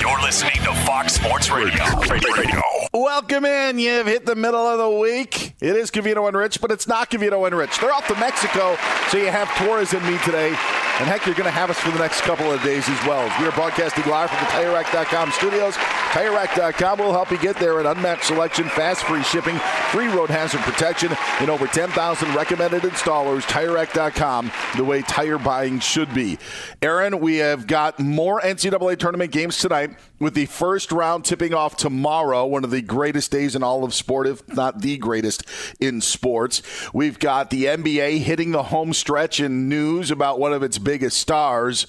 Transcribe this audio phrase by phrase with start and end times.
[0.00, 1.84] You're listening to Fox Sports Radio.
[2.08, 2.62] Radio.
[2.92, 3.78] Welcome in.
[3.78, 5.54] You've hit the middle of the week.
[5.60, 7.78] It is Covino and Rich, but it's not Covino and Rich.
[7.80, 8.76] They're off to Mexico,
[9.08, 10.56] so you have Torres and me today.
[11.00, 13.24] And heck, you're going to have us for the next couple of days as well.
[13.40, 15.74] We are broadcasting live from the TireRack.com studios.
[16.12, 17.80] TireRack.com will help you get there.
[17.80, 19.58] An unmatched selection, fast free shipping,
[19.92, 23.44] free road hazard protection, and over 10,000 recommended installers.
[23.44, 26.36] TireRack.com, the way tire buying should be.
[26.82, 31.76] Aaron, we have got more NCAA tournament games tonight with the first round tipping off
[31.76, 35.44] tomorrow, one of the greatest days in all of sport, if not the greatest
[35.80, 36.62] in sports.
[36.92, 41.18] We've got the NBA hitting the home stretch in news about one of its biggest
[41.18, 41.86] stars.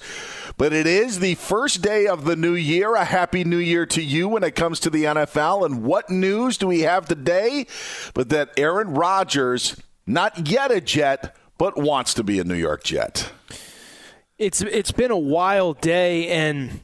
[0.56, 2.94] But it is the first day of the new year.
[2.94, 5.66] A happy new year to you when it comes to the NFL.
[5.66, 7.66] And what news do we have today?
[8.14, 9.74] But that Aaron Rodgers,
[10.06, 13.32] not yet a Jet, but wants to be a New York Jet.
[14.38, 16.80] It's it's been a wild day and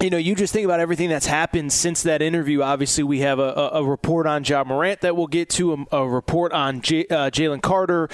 [0.00, 2.62] you know, you just think about everything that's happened since that interview.
[2.62, 6.08] Obviously, we have a, a, report on Ja Morant that we'll get to, a, a
[6.08, 8.08] report on J, uh, Jalen Carter,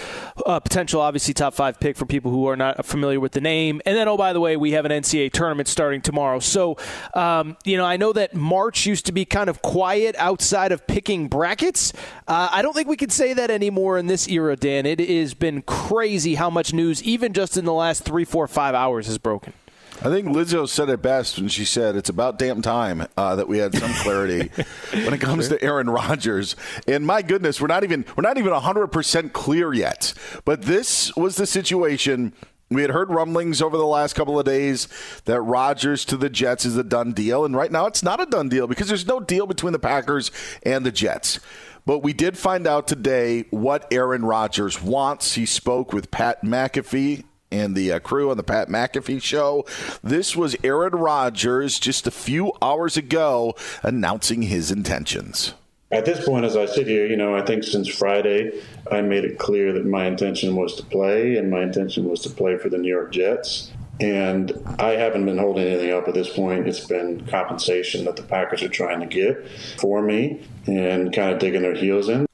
[0.45, 3.81] a potential, obviously, top five pick for people who are not familiar with the name.
[3.87, 6.39] And then, oh, by the way, we have an NCAA tournament starting tomorrow.
[6.39, 6.77] So,
[7.15, 10.87] um, you know, I know that March used to be kind of quiet outside of
[10.87, 11.93] picking brackets.
[12.29, 14.87] Uh, I don't think we can say that anymore in this era, Dan.
[14.87, 18.75] It has been crazy how much news, even just in the last three, four, five
[18.75, 19.55] hours, has broken.
[20.03, 23.49] I think Lizzo said it best when she said it's about damn time uh, that
[23.49, 24.50] we had some clarity
[24.93, 26.56] when it comes to Aaron Rodgers.
[26.88, 30.15] And my goodness, we're not even we're not even hundred percent clear yet.
[30.47, 32.33] But this was the situation.
[32.71, 34.88] We had heard rumblings over the last couple of days
[35.27, 38.27] that Rodgers to the Jets is a done deal, and right now it's not a
[38.27, 40.31] done deal because there's no deal between the Packers
[40.62, 41.41] and the Jets.
[41.84, 45.34] But we did find out today what Aaron Rodgers wants.
[45.34, 49.65] He spoke with Pat McAfee and the uh, crew on the Pat McAfee show.
[50.03, 55.55] This was Aaron Rodgers just a few hours ago announcing his intentions.
[55.93, 58.62] At this point, as I sit here, you know, I think since Friday,
[58.93, 62.31] I made it clear that my intention was to play, and my intention was to
[62.31, 63.72] play for the New York Jets.
[63.99, 66.69] And I haven't been holding anything up at this point.
[66.69, 69.47] It's been compensation that the Packers are trying to get
[69.78, 72.25] for me and kind of digging their heels in.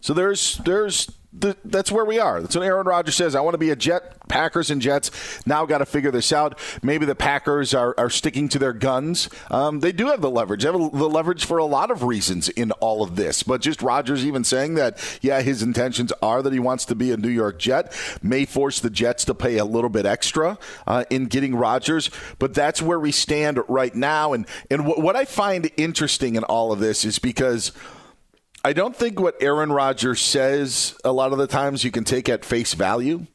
[0.00, 2.40] So there's there's the, that's where we are.
[2.40, 3.34] That's what Aaron Rodgers says.
[3.34, 4.14] I want to be a Jet.
[4.28, 5.10] Packers and Jets
[5.46, 6.58] now got to figure this out.
[6.82, 9.28] Maybe the Packers are, are sticking to their guns.
[9.50, 10.62] Um, they do have the leverage.
[10.62, 13.42] They have the leverage for a lot of reasons in all of this.
[13.42, 17.10] But just Rodgers even saying that, yeah, his intentions are that he wants to be
[17.10, 21.04] a New York Jet may force the Jets to pay a little bit extra uh,
[21.10, 22.10] in getting Rodgers.
[22.38, 24.34] But that's where we stand right now.
[24.34, 27.72] And and w- what I find interesting in all of this is because.
[28.64, 32.28] I don't think what Aaron Rodgers says a lot of the times you can take
[32.28, 33.26] at face value.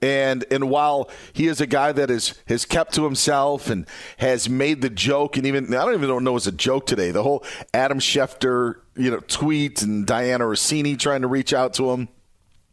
[0.00, 3.86] And and while he is a guy that is has kept to himself and
[4.18, 7.10] has made the joke and even I don't even know it's a joke today.
[7.10, 7.44] The whole
[7.74, 12.08] Adam Schefter, you know, tweet and Dianna Russini trying to reach out to him.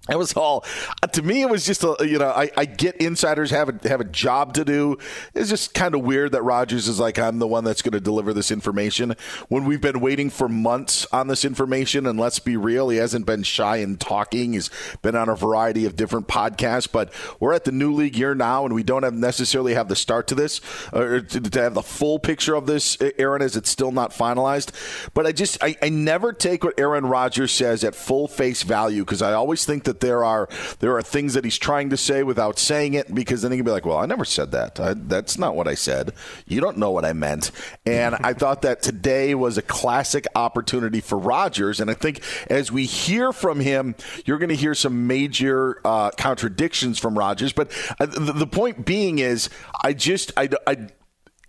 [0.08, 0.64] That was all.
[1.02, 3.90] Uh, to me, it was just a you know I, I get insiders have a
[3.90, 5.00] have a job to do.
[5.34, 8.00] It's just kind of weird that Rodgers is like I'm the one that's going to
[8.00, 9.16] deliver this information
[9.50, 12.06] when we've been waiting for months on this information.
[12.06, 14.54] And let's be real, he hasn't been shy in talking.
[14.54, 14.70] He's
[15.02, 16.92] been on a variety of different podcasts.
[16.92, 19.96] But we're at the new league year now, and we don't have necessarily have the
[19.96, 20.62] start to this
[20.94, 22.96] or to, to have the full picture of this.
[23.18, 24.72] Aaron, as it's still not finalized.
[25.16, 29.04] But I just I, I never take what Aaron Rodgers says at full face value
[29.04, 30.48] because I always think that that there are
[30.80, 33.66] there are things that he's trying to say without saying it because then he can
[33.66, 34.80] be like, "Well, I never said that.
[34.80, 36.14] I, that's not what I said.
[36.46, 37.52] You don't know what I meant."
[37.86, 42.72] And I thought that today was a classic opportunity for Rodgers, and I think as
[42.72, 43.96] we hear from him,
[44.26, 47.54] you're going to hear some major uh, contradictions from Rodgers.
[47.54, 49.50] But uh, the, the point being is,
[49.84, 50.88] I just I, I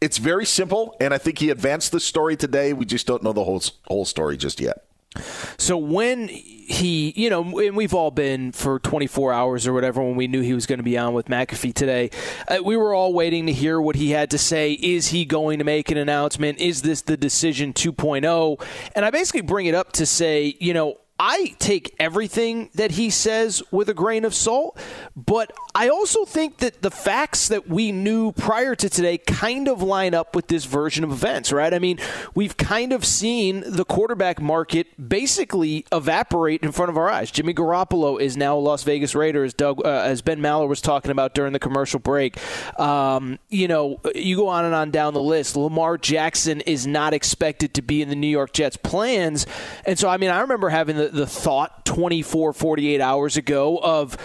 [0.00, 2.72] it's very simple, and I think he advanced the story today.
[2.72, 4.85] We just don't know the whole whole story just yet.
[5.58, 10.16] So when he, you know, and we've all been for 24 hours or whatever when
[10.16, 12.10] we knew he was going to be on with McAfee today.
[12.48, 14.72] Uh, we were all waiting to hear what he had to say.
[14.72, 16.58] Is he going to make an announcement?
[16.58, 18.60] Is this the decision 2.0?
[18.96, 23.10] And I basically bring it up to say, you know, I take everything that he
[23.10, 24.78] says with a grain of salt,
[25.16, 29.82] but I also think that the facts that we knew prior to today kind of
[29.82, 31.72] line up with this version of events, right?
[31.72, 31.98] I mean,
[32.34, 37.30] we've kind of seen the quarterback market basically evaporate in front of our eyes.
[37.30, 40.82] Jimmy Garoppolo is now a Las Vegas Raider, as Doug, uh, as Ben Maller was
[40.82, 42.38] talking about during the commercial break.
[42.78, 45.56] Um, you know, you go on and on down the list.
[45.56, 49.46] Lamar Jackson is not expected to be in the New York Jets plans,
[49.86, 54.16] and so I mean, I remember having the the, thought 24, 48 hours ago of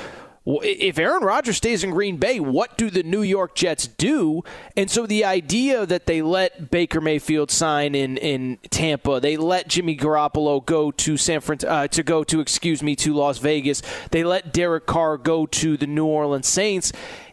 [0.44, 4.44] if Aaron Rodgers stays in Green Bay, what do the New York Jets do?
[4.75, 9.68] And so the idea that they let Baker Mayfield sign in, in Tampa, they let
[9.68, 13.83] Jimmy Garoppolo go to San Fran, uh, to go to excuse me to Las Vegas,
[14.10, 16.92] they let Derek Carr go to the New Orleans Saints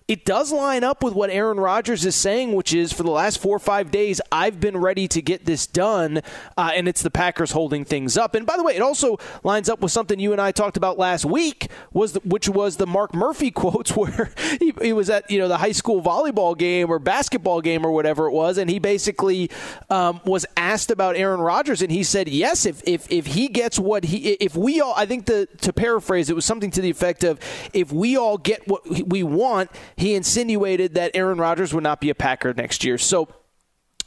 [0.08, 3.42] it does line up with what Aaron Rodgers is saying, which is for the last
[3.42, 6.22] four or five days, I've been ready to get this done,
[6.56, 8.34] uh, and it's the Packers holding things up.
[8.34, 10.98] And by the way, it also lines up with something you and I talked about
[10.98, 15.30] last week, was the, which was the Mark Murphy quotes, where he, he, was at
[15.30, 18.70] you know the high school volleyball game or basketball game or whatever it was, and
[18.70, 19.50] he basically
[19.90, 23.78] um, was asked about Aaron Rodgers, and he said yes, if if if he gets
[23.78, 26.88] what he, if we all, I think the to paraphrase, it was something to the
[26.88, 27.38] effect of
[27.74, 32.08] if we all get what we want he insinuated that Aaron Rodgers would not be
[32.08, 32.96] a Packer next year.
[32.98, 33.28] So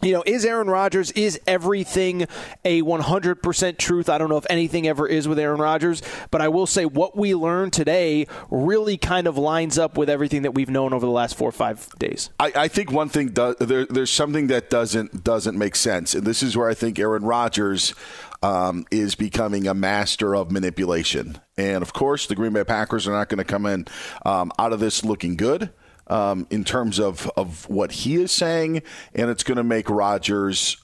[0.01, 2.25] you know, is Aaron Rodgers, is everything
[2.65, 4.09] a 100% truth?
[4.09, 6.01] I don't know if anything ever is with Aaron Rodgers,
[6.31, 10.41] but I will say what we learned today really kind of lines up with everything
[10.41, 12.31] that we've known over the last four or five days.
[12.39, 16.15] I, I think one thing, there, there's something that doesn't, doesn't make sense.
[16.15, 17.93] And this is where I think Aaron Rodgers
[18.41, 21.37] um, is becoming a master of manipulation.
[21.57, 23.85] And of course, the Green Bay Packers are not going to come in
[24.25, 25.71] um, out of this looking good
[26.11, 28.83] um, in terms of, of what he is saying,
[29.15, 30.77] and it's going to make Rodgers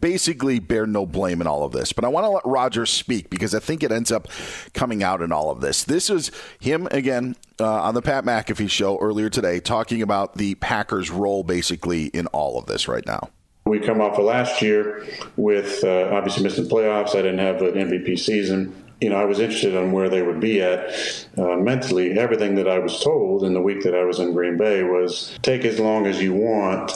[0.00, 1.92] basically bear no blame in all of this.
[1.92, 4.28] But I want to let Rodgers speak because I think it ends up
[4.72, 5.84] coming out in all of this.
[5.84, 10.54] This is him again uh, on the Pat McAfee show earlier today talking about the
[10.56, 13.28] Packers' role basically in all of this right now.
[13.66, 15.06] We come off of last year
[15.36, 17.10] with uh, obviously missing playoffs.
[17.10, 20.38] I didn't have an MVP season you know, I was interested in where they would
[20.38, 22.18] be at uh, mentally.
[22.18, 25.36] Everything that I was told in the week that I was in Green Bay was
[25.42, 26.92] take as long as you want,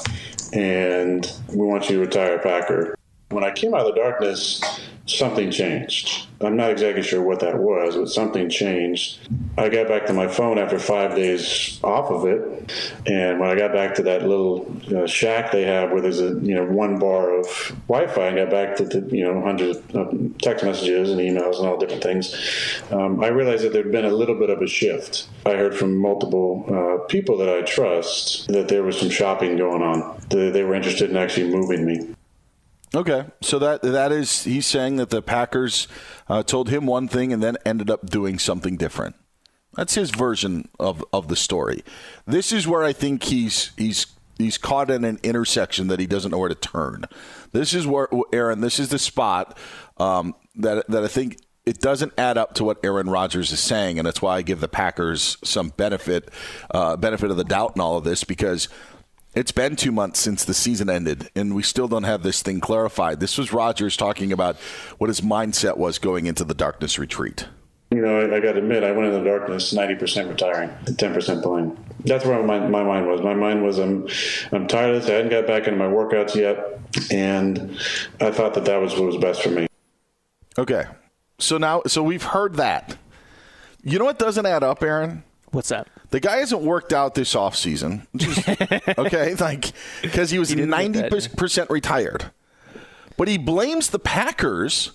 [0.52, 2.95] and we want you to retire Packer.
[3.30, 4.62] When I came out of the darkness,
[5.06, 6.28] something changed.
[6.40, 9.18] I'm not exactly sure what that was, but something changed.
[9.56, 12.72] I got back to my phone after five days off of it,
[13.06, 16.38] and when I got back to that little uh, shack they have where there's a
[16.40, 17.46] you know one bar of
[17.88, 21.66] Wi-Fi, and got back to the you know hundreds of text messages and emails and
[21.66, 22.34] all different things.
[22.90, 25.28] Um, I realized that there'd been a little bit of a shift.
[25.46, 29.82] I heard from multiple uh, people that I trust that there was some shopping going
[29.82, 30.20] on.
[30.28, 32.15] They were interested in actually moving me.
[32.96, 35.86] Okay, so that that is he's saying that the Packers
[36.30, 39.16] uh, told him one thing and then ended up doing something different.
[39.74, 41.84] That's his version of, of the story.
[42.26, 44.06] This is where I think he's he's
[44.38, 47.04] he's caught in an intersection that he doesn't know where to turn.
[47.52, 48.62] This is where Aaron.
[48.62, 49.58] This is the spot
[49.98, 51.36] um, that that I think
[51.66, 54.60] it doesn't add up to what Aaron Rodgers is saying, and that's why I give
[54.60, 56.30] the Packers some benefit
[56.70, 58.70] uh, benefit of the doubt in all of this because
[59.36, 62.58] it's been two months since the season ended, and we still don't have this thing
[62.58, 63.20] clarified.
[63.20, 64.56] This was Rodgers talking about
[64.96, 67.46] what his mindset was going into the darkness retreat.
[67.90, 71.42] You know, I, I got to admit, I went in the darkness 90% retiring, 10%
[71.42, 71.84] playing.
[72.04, 73.20] That's where my, my mind was.
[73.20, 74.08] My mind was, I'm,
[74.52, 75.10] I'm tired of this.
[75.10, 76.80] I hadn't got back into my workouts yet,
[77.12, 77.78] and
[78.20, 79.66] I thought that that was what was best for me.
[80.58, 80.84] Okay.
[81.38, 82.96] So now, so we've heard that
[83.82, 85.22] You know what doesn't add up, Aaron?
[85.52, 85.88] What's that?
[86.10, 88.06] The guy hasn't worked out this offseason.
[88.98, 89.72] okay, like
[90.02, 92.30] because he was ninety percent retired,
[93.16, 94.92] but he blames the Packers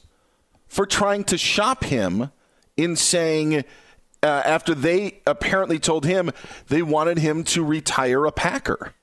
[0.67, 2.31] for trying to shop him
[2.77, 3.65] in saying
[4.23, 6.31] uh, after they apparently told him
[6.67, 8.93] they wanted him to retire a Packer.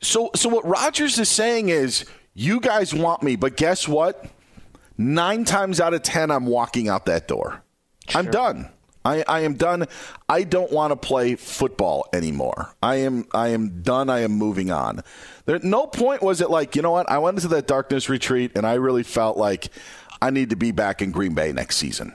[0.00, 4.26] So, so what Rodgers is saying is, you guys want me, but guess what?
[4.98, 7.62] Nine times out of ten, I'm walking out that door.
[8.14, 8.68] I'm done.
[9.04, 9.86] I, I am done.
[10.28, 12.74] I don't want to play football anymore.
[12.82, 14.08] I am I am done.
[14.08, 15.02] I am moving on.
[15.44, 17.10] There no point was it like, you know what?
[17.10, 19.68] I went into that darkness retreat and I really felt like
[20.22, 22.14] I need to be back in Green Bay next season.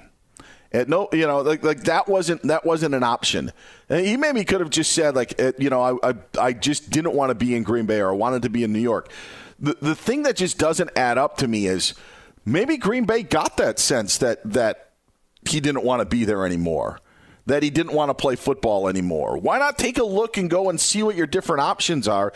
[0.71, 3.51] And no, you know, like like that wasn't that wasn't an option.
[3.87, 6.89] And he maybe could have just said like, uh, you know, I, I I just
[6.89, 9.11] didn't want to be in Green Bay or I wanted to be in New York.
[9.59, 11.93] The the thing that just doesn't add up to me is
[12.45, 14.88] maybe Green Bay got that sense that that
[15.47, 16.99] he didn't want to be there anymore.
[17.45, 19.37] That he didn't want to play football anymore.
[19.37, 22.31] Why not take a look and go and see what your different options are?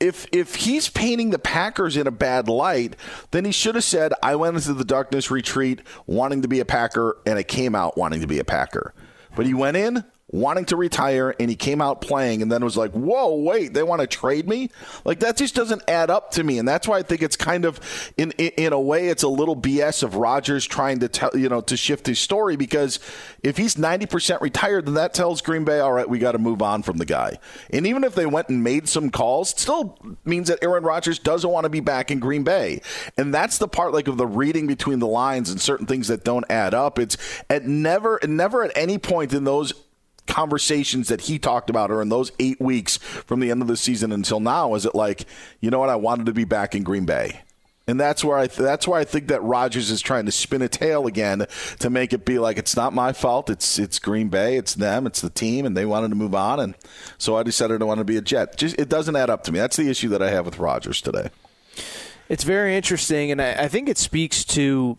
[0.00, 2.96] If if he's painting the Packers in a bad light,
[3.30, 6.64] then he should have said, "I went into the darkness retreat wanting to be a
[6.64, 8.94] Packer, and I came out wanting to be a Packer."
[9.36, 12.76] But he went in wanting to retire, and he came out playing, and then was
[12.76, 14.68] like, "Whoa, wait, they want to trade me?"
[15.04, 17.64] Like that just doesn't add up to me, and that's why I think it's kind
[17.64, 17.80] of,
[18.16, 21.48] in in, in a way, it's a little BS of Rodgers trying to tell you
[21.48, 22.98] know to shift his story because
[23.44, 26.38] if he's ninety percent retired, then that tells Green Bay, all right, we got to
[26.38, 27.38] move on from the guy.
[27.70, 31.20] And even if they went and made some calls, it still means that Aaron Rodgers
[31.20, 32.82] doesn't want to be back in Green Bay,
[33.16, 36.24] and that's the part like of the reading between the lines and certain things that
[36.24, 36.98] don't add up.
[36.98, 37.16] It's
[37.48, 39.72] at never, never at any point in those
[40.26, 43.76] conversations that he talked about or in those eight weeks from the end of the
[43.76, 45.26] season until now is it like
[45.60, 47.40] you know what i wanted to be back in green bay
[47.86, 50.62] and that's where I th- that's why I think that Rodgers is trying to spin
[50.62, 51.44] a tale again
[51.80, 53.50] to make it be like it's not my fault.
[53.50, 54.56] It's it's Green Bay.
[54.56, 55.06] It's them.
[55.06, 56.74] It's the team, and they wanted to move on, and
[57.18, 58.56] so I decided I want to be a Jet.
[58.56, 59.58] Just it doesn't add up to me.
[59.58, 61.28] That's the issue that I have with Rodgers today.
[62.30, 64.96] It's very interesting, and I, I think it speaks to,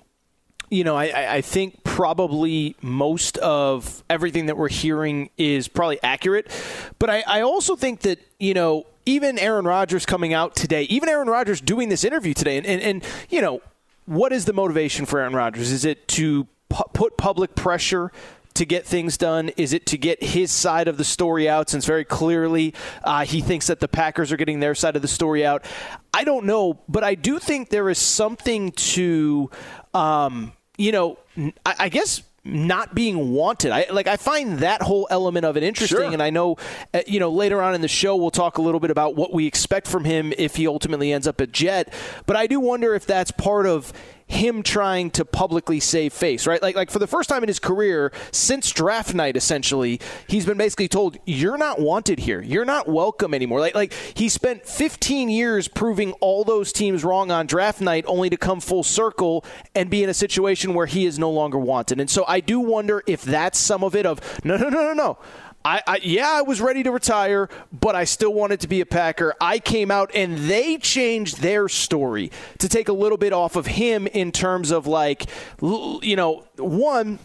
[0.70, 5.98] you know, I- I, I think probably most of everything that we're hearing is probably
[6.04, 6.52] accurate,
[7.00, 11.08] but I, I also think that you know even Aaron Rodgers coming out today, even
[11.08, 13.62] Aaron Rodgers doing this interview today, and and, and you know
[14.08, 15.72] what is the motivation for Aaron Rodgers?
[15.72, 18.12] Is it to pu- put public pressure?
[18.56, 19.50] to get things done?
[19.58, 21.70] Is it to get his side of the story out?
[21.70, 22.74] Since very clearly
[23.04, 25.66] uh, he thinks that the Packers are getting their side of the story out.
[26.14, 29.50] I don't know, but I do think there is something to,
[29.94, 31.18] um, you know,
[31.66, 33.72] I guess not being wanted.
[33.72, 36.14] I like I find that whole element of it interesting Sure.
[36.14, 36.58] and I know
[36.94, 39.34] uh, you know later on in the show we'll talk a little bit about what
[39.34, 41.92] we expect from him if he ultimately ends up at Jet,
[42.28, 43.92] but I do wonder if that's part of
[44.28, 46.62] him trying to publicly save face, right?
[46.62, 50.58] Like like for the first time in his career since draft night essentially, he's been
[50.58, 52.42] basically told you're not wanted here.
[52.42, 53.60] You're not welcome anymore.
[53.60, 58.30] Like like he spent 15 years proving all those teams wrong on draft night only
[58.30, 62.00] to come full circle and be in a situation where he is no longer wanted.
[62.00, 64.94] And so I do wonder if that's some of it of no no no no
[64.94, 65.18] no.
[65.66, 68.86] I, I, yeah, I was ready to retire, but I still wanted to be a
[68.86, 69.34] Packer.
[69.42, 73.66] I came out and they changed their story to take a little bit off of
[73.66, 75.26] him in terms of like,
[75.62, 77.18] you know, one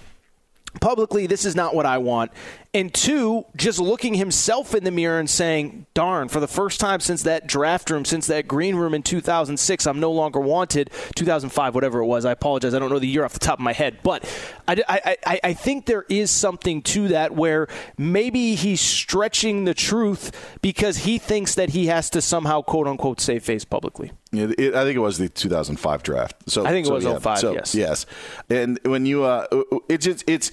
[0.81, 2.33] publicly this is not what I want.
[2.73, 7.00] And two, just looking himself in the mirror and saying, darn, for the first time
[7.00, 10.91] since that draft room, since that green room in 2006, I'm no longer wanted.
[11.17, 12.25] 2005, whatever it was.
[12.25, 12.73] I apologize.
[12.73, 13.99] I don't know the year off the top of my head.
[14.05, 14.25] But
[14.69, 17.67] I, I, I, I think there is something to that where
[17.99, 23.21] maybe he's stretching the truth because he thinks that he has to somehow, quote unquote,
[23.21, 24.12] save face publicly.
[24.33, 26.37] It, it, I think it was the 2005 draft.
[26.49, 27.19] So I think it so, was yeah.
[27.19, 27.75] 05, So, yes.
[27.75, 28.07] yes.
[28.49, 29.47] And when you, uh,
[29.89, 30.53] it's just, it's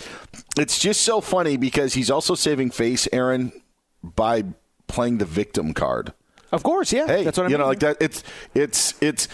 [0.57, 3.51] it's just so funny because he's also saving face, Aaron,
[4.03, 4.43] by
[4.87, 6.13] playing the victim card.
[6.51, 7.07] Of course, yeah.
[7.07, 7.61] Hey, that's what I you mean.
[7.61, 7.97] know, like that.
[7.99, 8.23] It's
[8.53, 9.27] it's it's.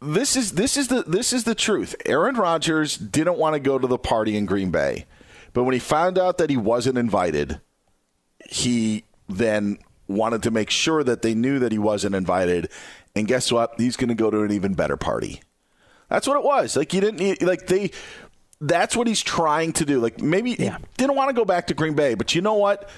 [0.00, 1.94] This is this is the this is the truth.
[2.06, 5.06] Aaron Rodgers didn't want to go to the party in Green Bay,
[5.52, 7.60] but when he found out that he wasn't invited,
[8.48, 12.68] he then wanted to make sure that they knew that he wasn't invited.
[13.16, 13.74] And guess what?
[13.78, 15.42] He's going to go to an even better party.
[16.08, 16.76] That's what it was.
[16.76, 17.90] Like you didn't need- like they.
[18.60, 20.00] That's what he's trying to do.
[20.00, 22.88] Like maybe he didn't want to go back to Green Bay, but you know what?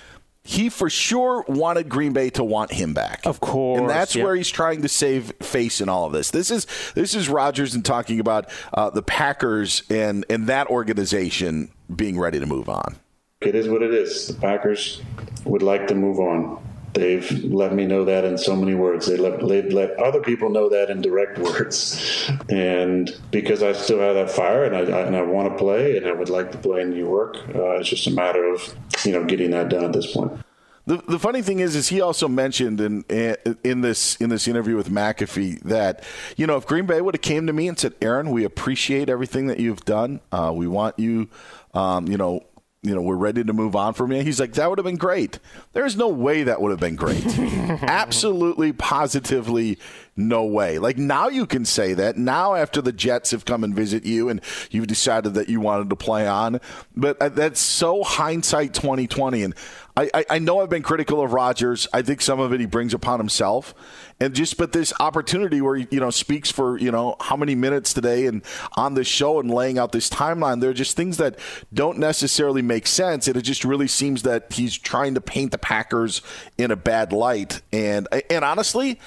[0.42, 3.26] He for sure wanted Green Bay to want him back.
[3.26, 4.24] Of course, and that's yep.
[4.24, 6.30] where he's trying to save face in all of this.
[6.30, 11.70] This is this is Rodgers and talking about uh, the Packers and and that organization
[11.94, 12.96] being ready to move on.
[13.42, 14.28] It is what it is.
[14.28, 15.02] The Packers
[15.44, 16.62] would like to move on.
[16.92, 19.06] They've let me know that in so many words.
[19.06, 22.30] They let, they let other people know that in direct words.
[22.49, 25.97] And because I still have that fire and I, I and I want to play
[25.97, 28.75] and I would like to play in New York, uh, it's just a matter of,
[29.04, 30.32] you know, getting that done at this point.
[30.87, 33.04] The, the funny thing is, is he also mentioned in
[33.62, 36.02] in this in this interview with McAfee that
[36.37, 39.09] you know if Green Bay would have came to me and said, Aaron, we appreciate
[39.09, 40.20] everything that you've done.
[40.32, 41.28] Uh, we want you,
[41.75, 42.44] um, you know,
[42.82, 44.22] you know, we're ready to move on from you.
[44.22, 45.38] He's like, that would have been great.
[45.75, 47.26] There's no way that would have been great.
[47.82, 49.78] Absolutely, positively,
[50.16, 50.78] no way.
[50.78, 52.16] Like now you can say that.
[52.16, 55.90] Now after the Jets have come and visit you and you've decided that you wanted
[55.90, 56.58] to play on,
[56.96, 59.42] but uh, that's so hindsight 2020.
[59.42, 59.54] And
[60.00, 61.87] I, I, I know I've been critical of Rodgers.
[61.92, 63.75] I think some of it he brings upon himself,
[64.19, 67.54] and just but this opportunity where he, you know speaks for you know how many
[67.54, 68.42] minutes today and
[68.76, 70.62] on this show and laying out this timeline.
[70.62, 71.38] There are just things that
[71.75, 75.59] don't necessarily make sense, and it just really seems that he's trying to paint the
[75.59, 76.23] Packers
[76.57, 77.61] in a bad light.
[77.71, 78.99] And and honestly,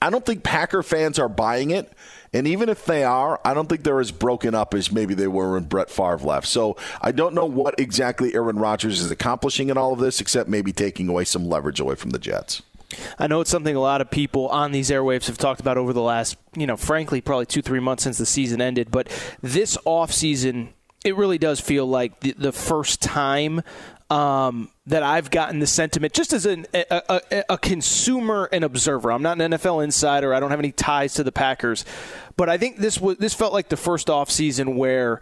[0.00, 1.92] I don't think Packer fans are buying it.
[2.32, 5.28] And even if they are, I don't think they're as broken up as maybe they
[5.28, 6.46] were when Brett Favre left.
[6.46, 10.48] So I don't know what exactly Aaron Rodgers is accomplishing in all of this, except
[10.48, 12.62] maybe taking away some leverage away from the Jets.
[13.18, 15.92] I know it's something a lot of people on these airwaves have talked about over
[15.92, 18.90] the last, you know, frankly, probably two, three months since the season ended.
[18.90, 19.08] But
[19.42, 20.68] this offseason,
[21.04, 23.62] it really does feel like the, the first time
[24.10, 29.12] um, that I've gotten the sentiment just as an, a, a, a, consumer and observer.
[29.12, 30.32] I'm not an NFL insider.
[30.32, 31.84] I don't have any ties to the Packers,
[32.36, 35.20] but I think this was this felt like the first off season where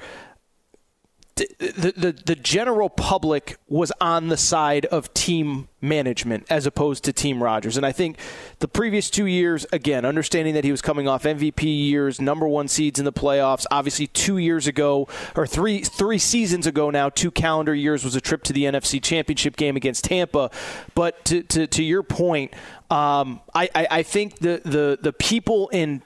[1.36, 7.12] the, the, the general public was on the side of team management as opposed to
[7.12, 7.76] Team Rodgers.
[7.76, 8.18] And I think
[8.60, 12.68] the previous two years, again, understanding that he was coming off MVP years, number one
[12.68, 13.66] seeds in the playoffs.
[13.70, 18.20] Obviously, two years ago or three three seasons ago now, two calendar years was a
[18.20, 20.50] trip to the NFC Championship game against Tampa.
[20.94, 22.54] But to to, to your point,
[22.90, 26.02] um, I, I, I think the, the the people in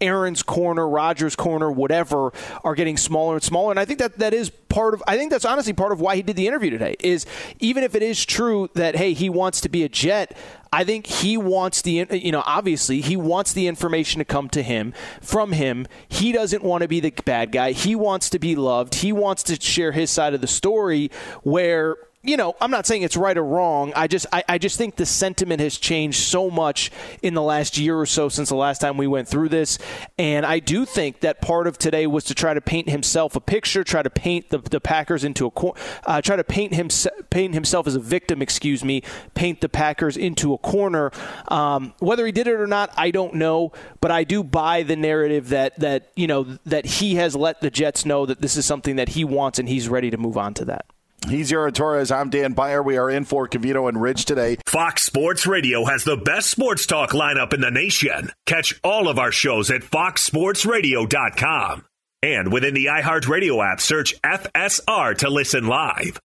[0.00, 2.32] Aaron's corner, Rodgers' corner, whatever,
[2.64, 3.70] are getting smaller and smaller.
[3.70, 5.02] And I think that that is part of.
[5.06, 6.96] I think that's honestly part of why he did the interview today.
[7.00, 7.26] Is
[7.60, 10.36] even if it is true that hey he wants to be a Jet,
[10.72, 14.62] I think he wants the you know obviously he wants the information to come to
[14.62, 15.86] him from him.
[16.08, 17.72] He doesn't want to be the bad guy.
[17.72, 18.96] He wants to be loved.
[18.96, 21.10] He wants to share his side of the story
[21.42, 21.96] where
[22.26, 23.92] you know, I'm not saying it's right or wrong.
[23.94, 26.90] I just I, I, just think the sentiment has changed so much
[27.22, 29.78] in the last year or so since the last time we went through this.
[30.18, 33.40] And I do think that part of today was to try to paint himself a
[33.40, 35.72] picture, try to paint the, the Packers into a
[36.04, 36.88] uh, try to paint him
[37.30, 39.02] paint himself as a victim, excuse me,
[39.34, 41.12] paint the Packers into a corner.
[41.46, 44.96] Um, whether he did it or not, I don't know, but I do buy the
[44.96, 48.66] narrative that that you know that he has let the Jets know that this is
[48.66, 50.86] something that he wants and he's ready to move on to that.
[51.28, 52.12] He's Aaron Torres.
[52.12, 52.80] I'm Dan Beyer.
[52.82, 54.58] We are in for Covino and Rich today.
[54.64, 58.30] Fox Sports Radio has the best sports talk lineup in the nation.
[58.46, 61.84] Catch all of our shows at foxsportsradio.com.
[62.22, 66.20] And within the iHeartRadio app, search FSR to listen live.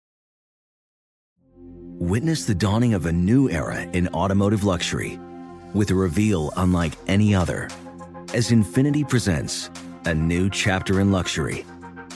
[1.98, 5.18] Witness the dawning of a new era in automotive luxury
[5.72, 7.70] with a reveal unlike any other
[8.34, 9.70] as Infiniti presents
[10.04, 11.64] a new chapter in luxury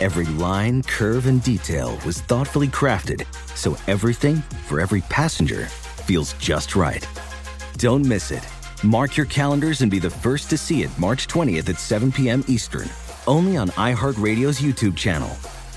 [0.00, 4.36] Every line, curve, and detail was thoughtfully crafted so everything
[4.66, 7.06] for every passenger feels just right.
[7.76, 8.48] Don't miss it.
[8.82, 12.42] Mark your calendars and be the first to see it March 20th at 7 p.m.
[12.48, 12.88] Eastern,
[13.26, 15.28] only on iHeartRadio's YouTube channel.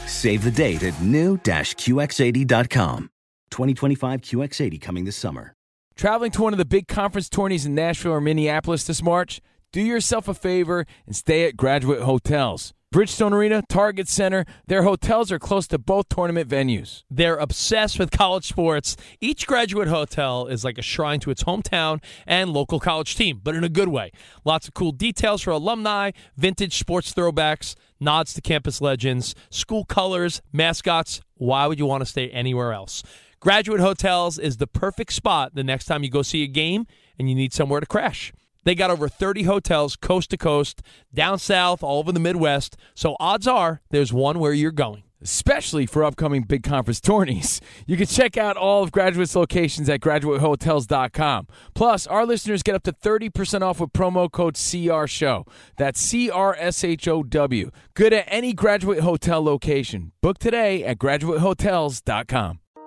[0.08, 3.10] Save the date at new-QX80.com.
[3.52, 5.54] 2025 QX80 coming this summer.
[5.98, 9.42] Traveling to one of the big conference tourneys in Nashville or Minneapolis this March?
[9.74, 12.74] Do yourself a favor and stay at Graduate Hotels.
[12.94, 17.02] Bridgestone Arena, Target Center, their hotels are close to both tournament venues.
[17.10, 18.96] They're obsessed with college sports.
[19.20, 23.56] Each graduate hotel is like a shrine to its hometown and local college team, but
[23.56, 24.12] in a good way.
[24.46, 30.44] Lots of cool details for alumni, vintage sports throwbacks, nods to campus legends, school colors,
[30.52, 31.20] mascots.
[31.34, 33.02] Why would you want to stay anywhere else?
[33.40, 36.86] Graduate Hotels is the perfect spot the next time you go see a game
[37.18, 38.32] and you need somewhere to crash.
[38.64, 40.82] They got over 30 hotels coast to coast,
[41.14, 42.78] down south, all over the Midwest.
[42.96, 45.04] So odds are there's one where you're going.
[45.22, 47.62] especially for upcoming big conference tourneys.
[47.88, 51.48] You can check out all of Graduate's locations at graduatehotels.com.
[51.74, 55.48] Plus, our listeners get up to 30% off with promo code CRSHOW.
[55.78, 57.72] That's C R S H O W.
[57.94, 60.12] Good at any Graduate Hotel location.
[60.22, 62.60] Book today at graduatehotels.com.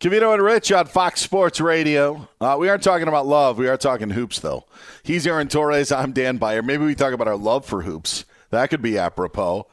[0.00, 2.26] Covino and Rich on Fox Sports Radio.
[2.40, 3.58] Uh, we aren't talking about love.
[3.58, 4.64] We are talking hoops, though.
[5.02, 5.92] He's Aaron Torres.
[5.92, 6.62] I'm Dan Beyer.
[6.62, 8.24] Maybe we talk about our love for hoops.
[8.48, 9.66] That could be apropos.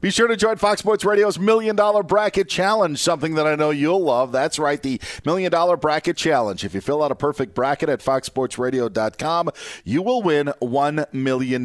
[0.00, 3.70] Be sure to join Fox Sports Radio's Million Dollar Bracket Challenge, something that I know
[3.70, 4.30] you'll love.
[4.30, 6.64] That's right, the Million Dollar Bracket Challenge.
[6.64, 9.50] If you fill out a perfect bracket at foxsportsradio.com,
[9.84, 11.62] you will win $1 million.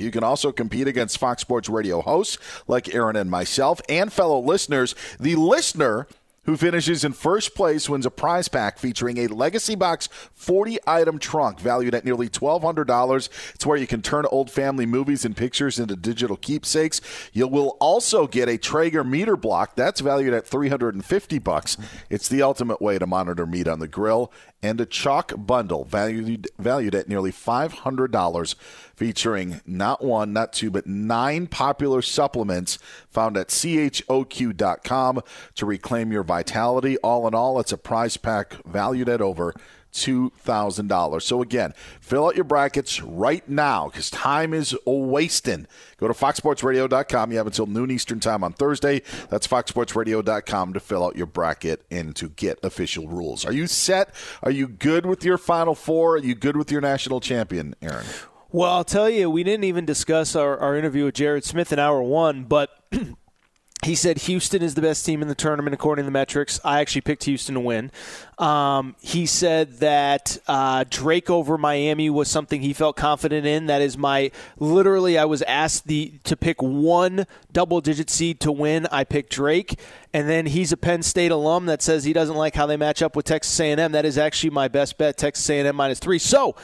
[0.00, 4.40] You can also compete against Fox Sports Radio hosts like Aaron and myself and fellow
[4.40, 4.94] listeners.
[5.18, 6.06] The listener
[6.50, 11.20] who finishes in first place wins a prize pack featuring a Legacy Box 40 item
[11.20, 13.28] trunk valued at nearly $1,200.
[13.54, 17.00] It's where you can turn old family movies and pictures into digital keepsakes.
[17.32, 21.76] You will also get a Traeger Meater Block that's valued at 350 bucks.
[22.08, 26.48] It's the ultimate way to monitor meat on the grill and a Choq bundle valued
[26.58, 28.54] valued at nearly $500
[29.00, 35.22] featuring not one, not two, but nine popular supplements found at choq.com
[35.54, 36.98] to reclaim your vitality.
[36.98, 39.54] All in all, it's a prize pack valued at over
[39.94, 41.22] $2,000.
[41.22, 45.66] So again, fill out your brackets right now because time is wasting.
[45.96, 47.30] Go to foxsportsradio.com.
[47.32, 49.00] You have until noon Eastern time on Thursday.
[49.30, 53.46] That's foxsportsradio.com to fill out your bracket and to get official rules.
[53.46, 54.14] Are you set?
[54.42, 56.16] Are you good with your Final Four?
[56.16, 58.04] Are you good with your national champion, Aaron?
[58.52, 61.78] Well, I'll tell you, we didn't even discuss our, our interview with Jared Smith in
[61.78, 62.70] hour one, but
[63.84, 66.58] he said Houston is the best team in the tournament according to the metrics.
[66.64, 67.92] I actually picked Houston to win.
[68.38, 73.66] Um, he said that uh, Drake over Miami was something he felt confident in.
[73.66, 75.16] That is my literally.
[75.16, 78.88] I was asked the to pick one double-digit seed to win.
[78.90, 79.78] I picked Drake,
[80.12, 83.00] and then he's a Penn State alum that says he doesn't like how they match
[83.00, 83.92] up with Texas A&M.
[83.92, 85.16] That is actually my best bet.
[85.16, 86.18] Texas A&M minus three.
[86.18, 86.56] So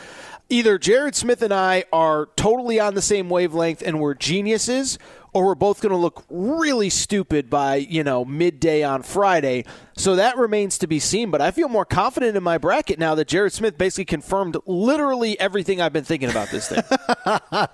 [0.49, 4.99] either Jared Smith and I are totally on the same wavelength and we're geniuses,
[5.33, 9.65] or we're both going to look really stupid by, you know, midday on Friday.
[9.97, 11.31] So that remains to be seen.
[11.31, 15.39] But I feel more confident in my bracket now that Jared Smith basically confirmed literally
[15.39, 16.83] everything I've been thinking about this thing.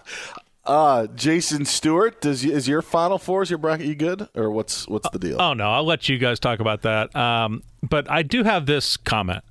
[0.65, 4.89] uh, Jason Stewart, does is your Final Four is your bracket you good or what's
[4.89, 5.41] what's the deal?
[5.41, 7.15] Oh no, I'll let you guys talk about that.
[7.15, 9.45] Um, but I do have this comment,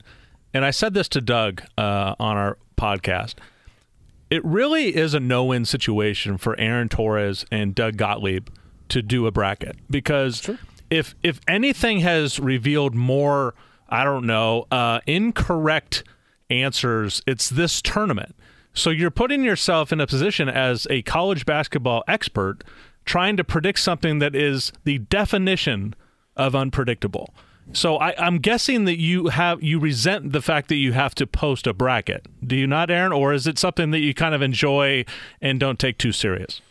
[0.54, 3.36] and I said this to Doug uh, on our podcast.
[4.32, 8.48] It really is a no-win situation for Aaron Torres and Doug Gottlieb
[8.90, 10.50] to do a bracket because
[10.90, 13.54] if if anything has revealed more,
[13.88, 16.04] I don't know, uh, incorrect
[16.50, 18.36] answers, it's this tournament.
[18.74, 22.64] So you're putting yourself in a position as a college basketball expert
[23.06, 25.94] trying to predict something that is the definition
[26.38, 27.34] of unpredictable.
[27.74, 31.28] So I, am guessing that you have you resent the fact that you have to
[31.28, 32.28] post a bracket.
[32.46, 35.06] Do you not, Aaron, or is it something that you kind of enjoy
[35.42, 36.62] and don't take too serious?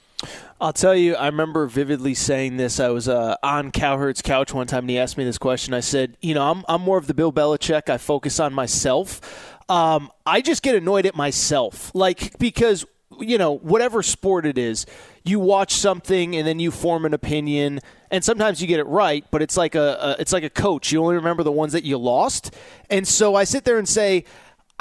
[0.61, 2.79] I'll tell you, I remember vividly saying this.
[2.79, 5.73] I was uh, on Cowherd's couch one time, and he asked me this question.
[5.73, 7.89] I said, "You know, I'm I'm more of the Bill Belichick.
[7.89, 9.57] I focus on myself.
[9.71, 12.85] Um, I just get annoyed at myself, like because
[13.21, 14.87] you know, whatever sport it is,
[15.25, 17.81] you watch something and then you form an opinion,
[18.11, 20.93] and sometimes you get it right, but it's like a, a it's like a coach.
[20.93, 22.55] You only remember the ones that you lost,
[22.89, 24.25] and so I sit there and say.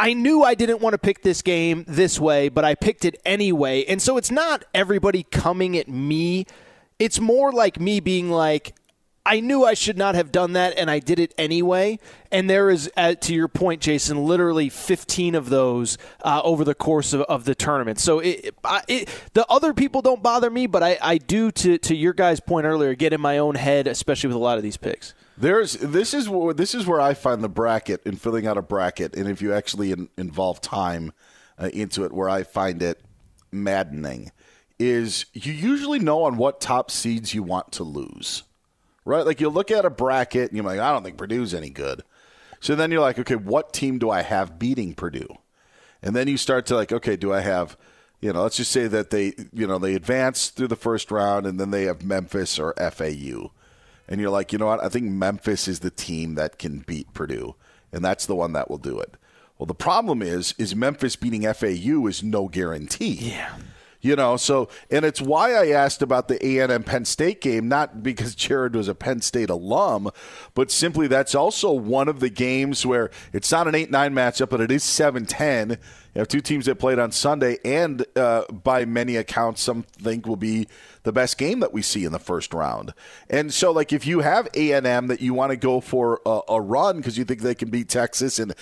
[0.02, 3.19] I knew I didn't want to pick this game this way, but I picked it
[3.25, 3.84] anyway.
[3.84, 6.45] And so it's not everybody coming at me.
[6.99, 8.73] It's more like me being like,
[9.29, 11.99] I knew I should not have done that, and I did it anyway.
[12.31, 16.73] And there is, uh, to your point, Jason, literally 15 of those uh, over the
[16.73, 17.99] course of, of the tournament.
[17.99, 18.55] So it,
[18.87, 22.39] it, the other people don't bother me, but I, I do, to, to your guys'
[22.39, 25.13] point earlier, get in my own head, especially with a lot of these picks.
[25.37, 28.61] There's this is where this is where I find the bracket in filling out a
[28.63, 31.13] bracket, and if you actually in, involve time
[31.57, 32.99] uh, into it, where I find it
[33.49, 34.31] maddening,
[34.79, 38.43] is you usually know on what top seeds you want to lose
[39.10, 39.26] right?
[39.26, 42.04] Like you look at a bracket and you're like, I don't think Purdue's any good.
[42.62, 45.38] So then you're like, okay, what team do I have beating Purdue?
[46.02, 47.78] And then you start to like, okay, do I have
[48.22, 51.45] You know, let's just say that they, you know, they advance through the first round
[51.45, 53.52] and then they have Memphis or FAU.
[54.08, 54.84] And you're like, you know what?
[54.84, 57.56] I think Memphis is the team that can beat Purdue,
[57.93, 59.13] and that's the one that will do it.
[59.58, 63.13] Well, the problem is, is Memphis beating FAU is no guarantee.
[63.13, 63.56] Yeah.
[64.01, 67.41] You know, so and it's why I asked about the A and M Penn State
[67.41, 70.09] game, not because Jared was a Penn State alum,
[70.53, 74.49] but simply that's also one of the games where it's not an eight nine matchup,
[74.49, 75.71] but it is seven ten.
[76.15, 80.25] You have two teams that played on Sunday, and uh, by many accounts, some think
[80.25, 80.67] will be
[81.03, 82.93] the best game that we see in the first round.
[83.29, 86.21] And so, like, if you have A and M that you want to go for
[86.25, 88.55] a, a run because you think they can beat Texas, and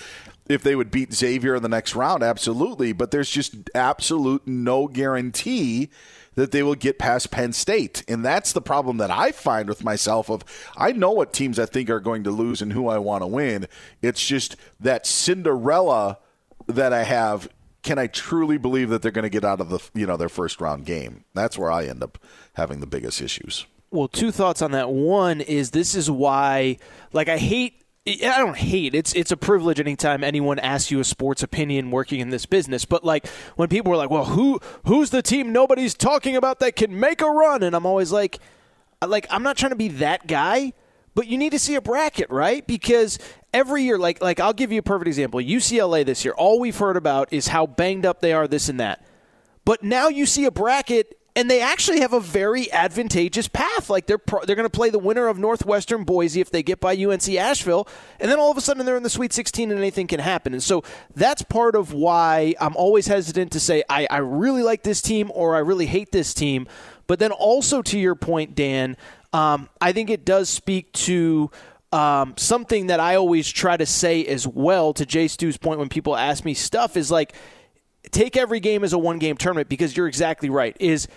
[0.48, 2.92] if they would beat Xavier in the next round, absolutely.
[2.92, 5.90] But there's just absolute no guarantee
[6.34, 8.04] that they will get past Penn State.
[8.06, 10.44] And that's the problem that I find with myself of
[10.76, 13.26] I know what teams I think are going to lose and who I want to
[13.26, 13.66] win.
[14.02, 16.18] It's just that Cinderella
[16.66, 17.48] that I have
[17.82, 20.28] can I truly believe that they're going to get out of the you know their
[20.28, 21.24] first round game?
[21.34, 22.18] That's where I end up
[22.54, 23.66] having the biggest issues.
[23.90, 24.90] Well, two thoughts on that.
[24.90, 26.78] One is this is why
[27.12, 31.04] like I hate I don't hate it's it's a privilege anytime anyone asks you a
[31.04, 32.84] sports opinion working in this business.
[32.84, 36.76] But like when people are like, "Well, who who's the team nobody's talking about that
[36.76, 38.38] can make a run?" and I'm always like,
[39.02, 40.72] uh, like I'm not trying to be that guy,
[41.14, 42.66] but you need to see a bracket, right?
[42.66, 43.18] Because
[43.52, 45.40] every year, like like I'll give you a perfect example.
[45.40, 48.80] UCLA this year, all we've heard about is how banged up they are, this and
[48.80, 49.04] that.
[49.64, 53.88] But now you see a bracket and they actually have a very advantageous path.
[53.88, 56.80] Like they're pro- they're going to play the winner of Northwestern Boise if they get
[56.80, 57.86] by UNC Asheville,
[58.18, 60.52] and then all of a sudden they're in the Sweet 16 and anything can happen.
[60.52, 60.82] And so
[61.14, 65.30] that's part of why I'm always hesitant to say I, I really like this team
[65.32, 66.66] or I really hate this team.
[67.06, 68.96] But then also to your point, Dan,
[69.32, 71.50] um, I think it does speak to.
[71.90, 75.88] Um, something that I always try to say as well to Jay Stu's point when
[75.88, 77.32] people ask me stuff is like
[78.10, 80.76] take every game as a one game tournament because you're exactly right.
[80.80, 81.08] Is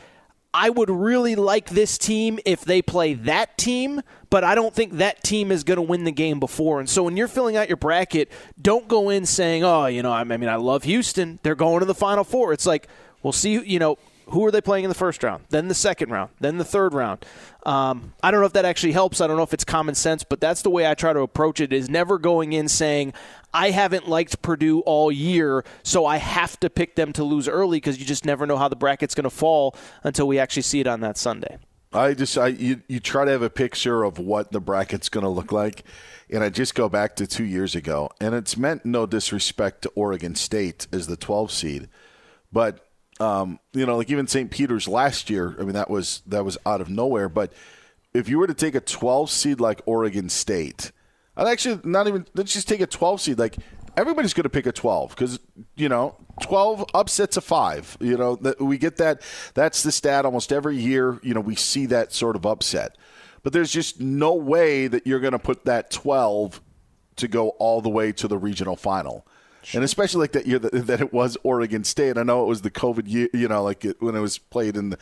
[0.53, 4.93] I would really like this team if they play that team, but I don't think
[4.93, 6.79] that team is going to win the game before.
[6.79, 8.29] And so when you're filling out your bracket,
[8.61, 11.39] don't go in saying, "Oh, you know, I mean, I love Houston.
[11.43, 12.51] They're going to the Final Four.
[12.51, 12.87] It's like,
[13.23, 13.63] we'll see.
[13.63, 15.43] You know, who are they playing in the first round?
[15.49, 16.31] Then the second round.
[16.39, 17.25] Then the third round.
[17.65, 19.21] Um, I don't know if that actually helps.
[19.21, 21.59] I don't know if it's common sense, but that's the way I try to approach
[21.59, 21.73] it.
[21.73, 23.13] Is never going in saying
[23.53, 27.77] I haven't liked Purdue all year, so I have to pick them to lose early
[27.77, 30.79] because you just never know how the bracket's going to fall until we actually see
[30.79, 31.57] it on that Sunday.
[31.93, 35.25] I just I you, you try to have a picture of what the bracket's going
[35.25, 35.83] to look like,
[36.29, 39.89] and I just go back to two years ago, and it's meant no disrespect to
[39.89, 41.89] Oregon State as the 12 seed,
[42.51, 42.85] but
[43.21, 44.49] um, you know, like even St.
[44.49, 47.29] Peter's last year, I mean that was that was out of nowhere.
[47.29, 47.53] But
[48.13, 50.91] if you were to take a 12 seed like Oregon State,
[51.37, 53.39] I'd actually not even let's just take a 12 seed.
[53.39, 53.57] Like
[53.95, 55.39] everybody's going to pick a 12 because
[55.75, 57.95] you know 12 upsets a five.
[57.99, 59.21] You know that we get that.
[59.53, 61.19] That's the stat almost every year.
[61.21, 62.97] You know we see that sort of upset,
[63.43, 66.59] but there's just no way that you're going to put that 12
[67.17, 69.27] to go all the way to the regional final.
[69.73, 72.17] And especially like that year that, that, it was Oregon State.
[72.17, 74.75] I know it was the COVID year, you know, like it, when it was played
[74.75, 74.95] in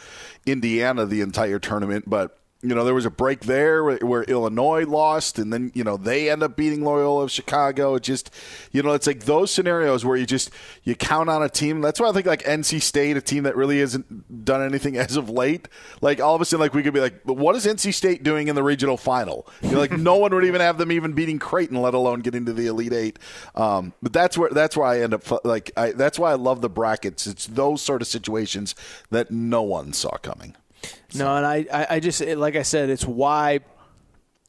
[0.46, 4.86] Indiana the entire tournament, but you know, there was a break there where, where, Illinois
[4.86, 7.96] lost, and then you know they end up beating Loyola of Chicago.
[7.96, 8.34] It just,
[8.74, 10.52] you know, it's like those scenarios where you just
[10.84, 11.80] you count on a team.
[11.80, 15.16] That's why I think like NC State, a team that really hasn't done anything as
[15.16, 15.70] of late.
[16.02, 18.24] Like all of a sudden, like we could be like, but what is NC State
[18.24, 19.48] doing in the regional final?
[19.62, 22.52] You're like, no one would even have them even beating Creighton, let alone getting to
[22.52, 23.20] the Elite Eight.
[23.56, 26.60] Um, but that's where that's where I end up like I, that's why I love
[26.60, 27.26] the brackets.
[27.26, 28.76] It's those sort of situations
[29.12, 30.58] that no one saw coming.
[31.16, 33.60] No, and I, I just like I said, it's why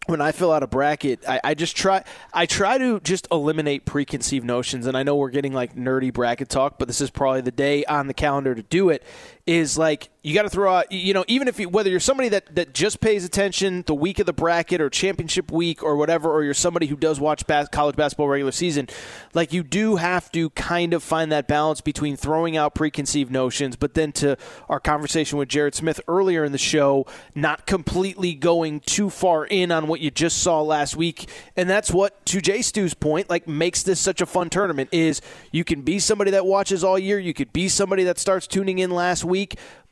[0.06, 3.84] when I fill out a bracket, I, I, just try I try to just eliminate
[3.84, 4.86] preconceived notions.
[4.86, 7.84] And I know we're getting like nerdy bracket talk, but this is probably the day
[7.84, 9.02] on the calendar to do it.
[9.50, 12.28] Is like you got to throw out, you know, even if you, whether you're somebody
[12.28, 16.30] that, that just pays attention the week of the bracket or championship week or whatever,
[16.30, 18.86] or you're somebody who does watch bas- college basketball regular season,
[19.32, 23.76] like you do have to kind of find that balance between throwing out preconceived notions,
[23.76, 24.36] but then to
[24.68, 29.72] our conversation with Jared Smith earlier in the show, not completely going too far in
[29.72, 31.30] on what you just saw last week.
[31.56, 35.22] And that's what, to Jay Stu's point, like makes this such a fun tournament is
[35.50, 37.18] you can be somebody that watches all year.
[37.18, 39.39] You could be somebody that starts tuning in last week,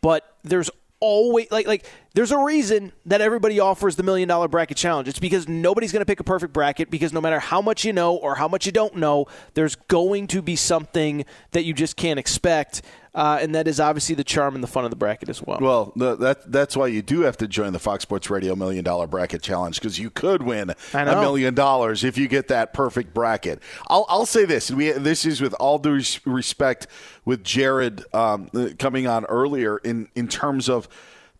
[0.00, 1.86] but there's always like like
[2.18, 5.06] There's a reason that everybody offers the million dollar bracket challenge.
[5.06, 7.92] It's because nobody's going to pick a perfect bracket because no matter how much you
[7.92, 11.96] know or how much you don't know, there's going to be something that you just
[11.96, 12.82] can't expect.
[13.14, 15.60] Uh, and that is obviously the charm and the fun of the bracket as well.
[15.60, 18.82] Well, the, that that's why you do have to join the Fox Sports Radio Million
[18.82, 23.14] Dollar Bracket Challenge because you could win a million dollars if you get that perfect
[23.14, 23.62] bracket.
[23.86, 26.88] I'll, I'll say this: we this is with all due respect
[27.24, 28.48] with Jared um,
[28.80, 30.88] coming on earlier in in terms of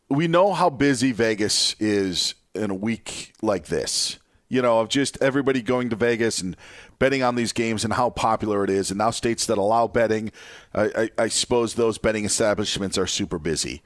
[0.09, 4.18] we know how busy Vegas is in a week like this.
[4.51, 6.57] You know, of just everybody going to Vegas and
[6.99, 8.90] betting on these games and how popular it is.
[8.90, 10.33] And now states that allow betting,
[10.75, 13.83] I, I, I suppose those betting establishments are super busy.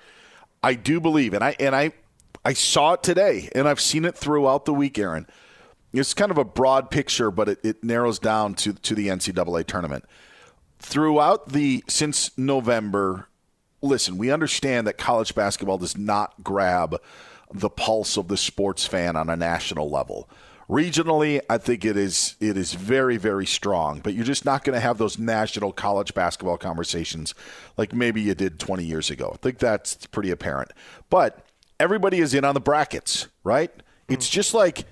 [0.63, 1.93] I do believe, and I and I
[2.45, 5.27] I saw it today, and I've seen it throughout the week, Aaron.
[5.93, 9.67] It's kind of a broad picture, but it, it narrows down to to the NCAA
[9.67, 10.05] tournament.
[10.79, 13.27] Throughout the since November,
[13.83, 17.01] listen, we understand that college basketball does not grab
[17.53, 20.29] the pulse of the sports fan on a national level.
[20.69, 24.75] Regionally, I think it is it is very very strong, but you're just not going
[24.75, 27.35] to have those national college basketball conversations
[27.77, 29.33] like maybe you did 20 years ago.
[29.35, 30.71] I think that's pretty apparent.
[31.11, 31.45] But
[31.79, 33.71] everybody is in on the brackets, right?
[34.09, 34.35] It's mm-hmm.
[34.35, 34.87] just like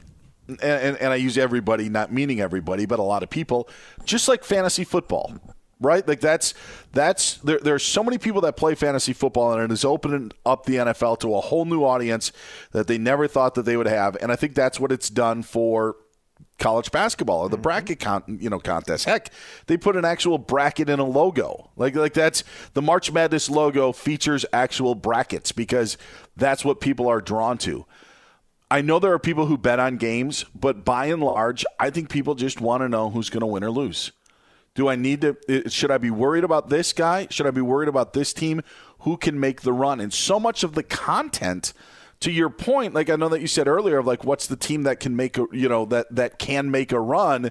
[0.49, 3.69] and, and, and I use everybody, not meaning everybody, but a lot of people,
[4.05, 5.33] just like fantasy football,
[5.81, 6.07] right?
[6.07, 6.55] Like that's
[6.93, 7.59] that's there.
[7.59, 11.19] There's so many people that play fantasy football, and it is opening up the NFL
[11.21, 12.33] to a whole new audience
[12.73, 14.17] that they never thought that they would have.
[14.21, 15.97] And I think that's what it's done for
[16.59, 17.63] college basketball or the mm-hmm.
[17.63, 19.07] bracket con- you know contest.
[19.07, 19.31] Heck,
[19.67, 21.71] they put an actual bracket in a logo.
[21.77, 25.97] Like like that's the March Madness logo features actual brackets because
[26.37, 27.87] that's what people are drawn to.
[28.73, 32.09] I know there are people who bet on games, but by and large, I think
[32.09, 34.13] people just want to know who's going to win or lose.
[34.75, 35.37] Do I need to?
[35.49, 37.27] uh, Should I be worried about this guy?
[37.31, 38.63] Should I be worried about this team?
[39.01, 40.01] Who can make the run?
[40.01, 41.73] And so much of the content,
[42.21, 44.83] to your point, like I know that you said earlier, of like what's the team
[44.85, 47.51] that can make a you know that that can make a run.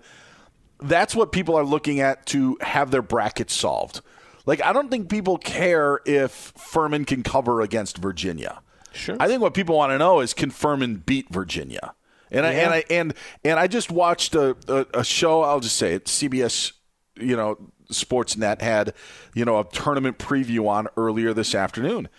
[0.81, 4.01] That's what people are looking at to have their brackets solved.
[4.45, 8.61] Like I don't think people care if Furman can cover against Virginia.
[8.93, 9.17] Sure.
[9.19, 11.93] I think what people want to know is can Furman beat Virginia?
[12.31, 15.41] And I, and I and and I just watched a, a, a show.
[15.41, 16.05] I'll just say it.
[16.05, 16.73] CBS,
[17.21, 17.57] you know,
[17.91, 18.93] Sportsnet had
[19.33, 22.09] you know a tournament preview on earlier this afternoon,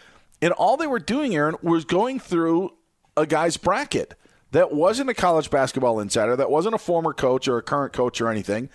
[0.42, 2.74] and all they were doing, Aaron, was going through
[3.16, 4.14] a guy's bracket
[4.52, 8.20] that wasn't a college basketball insider, that wasn't a former coach or a current coach
[8.20, 8.68] or anything,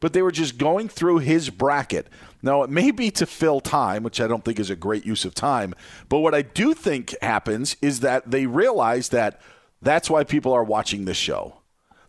[0.00, 2.06] but they were just going through his bracket.
[2.42, 5.24] Now, it may be to fill time, which I don't think is a great use
[5.24, 5.74] of time,
[6.08, 9.40] but what I do think happens is that they realize that
[9.82, 11.57] that's why people are watching this show.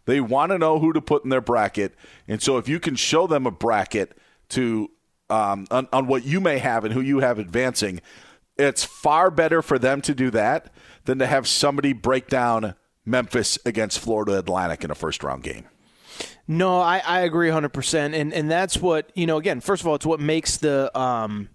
[0.05, 1.95] They want to know who to put in their bracket,
[2.27, 4.17] and so if you can show them a bracket
[4.49, 4.89] to
[5.29, 8.01] um, on, on what you may have and who you have advancing,
[8.57, 10.73] it's far better for them to do that
[11.05, 15.65] than to have somebody break down Memphis against Florida Atlantic in a first round game.
[16.47, 18.13] No, I, I agree 100%.
[18.13, 21.49] And, and that's what, you know, again, first of all, it's what makes the, um,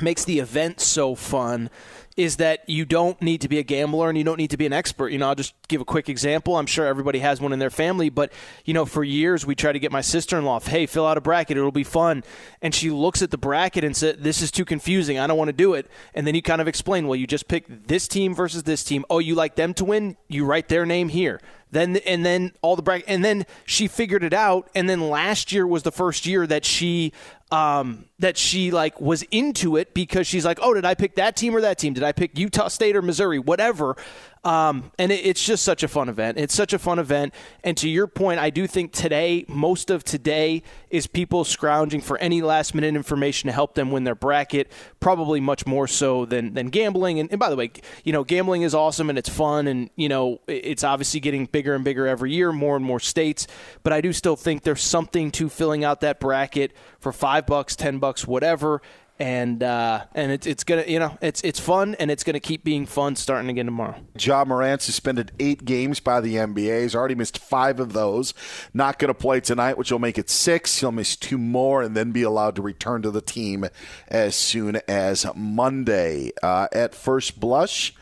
[0.00, 1.70] makes the event so fun
[2.16, 4.66] is that you don't need to be a gambler and you don't need to be
[4.66, 5.08] an expert.
[5.08, 6.56] You know, I'll just give a quick example.
[6.56, 8.32] I'm sure everybody has one in their family, but
[8.64, 11.56] you know, for years we try to get my sister-in-law, "Hey, fill out a bracket,
[11.56, 12.22] it'll be fun."
[12.62, 15.18] And she looks at the bracket and says, "This is too confusing.
[15.18, 17.48] I don't want to do it." And then you kind of explain, "Well, you just
[17.48, 19.04] pick this team versus this team.
[19.10, 20.16] Oh, you like them to win?
[20.28, 21.40] You write their name here."
[21.74, 25.50] Then and then all the bracket and then she figured it out and then last
[25.50, 27.12] year was the first year that she
[27.50, 31.36] um, that she like was into it because she's like, oh, did I pick that
[31.36, 31.92] team or that team?
[31.94, 33.38] Did I pick Utah State or Missouri?
[33.38, 33.96] Whatever.
[34.44, 36.38] Um, and it, it's just such a fun event.
[36.38, 37.32] It's such a fun event.
[37.64, 42.18] And to your point, I do think today, most of today is people scrounging for
[42.18, 44.70] any last minute information to help them win their bracket.
[45.00, 47.18] Probably much more so than than gambling.
[47.18, 47.72] And, and by the way,
[48.04, 51.74] you know, gambling is awesome and it's fun, and you know, it's obviously getting bigger
[51.74, 53.46] and bigger every year, more and more states.
[53.82, 57.74] But I do still think there's something to filling out that bracket for five bucks,
[57.76, 58.82] ten bucks, whatever.
[59.20, 62.64] And uh, and it's it's gonna you know it's it's fun and it's gonna keep
[62.64, 63.94] being fun starting again tomorrow.
[64.18, 66.82] Ja Morant suspended eight games by the NBA.
[66.82, 68.34] He's already missed five of those.
[68.72, 70.80] Not to play tonight, which will make it six.
[70.80, 73.66] He'll miss two more and then be allowed to return to the team
[74.08, 76.32] as soon as Monday.
[76.42, 77.94] Uh, at first blush,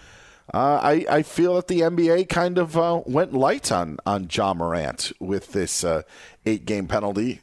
[0.54, 4.52] uh, I, I feel that the NBA kind of uh, went light on on Ja
[4.52, 6.02] Morant with this uh,
[6.44, 7.40] eight game penalty,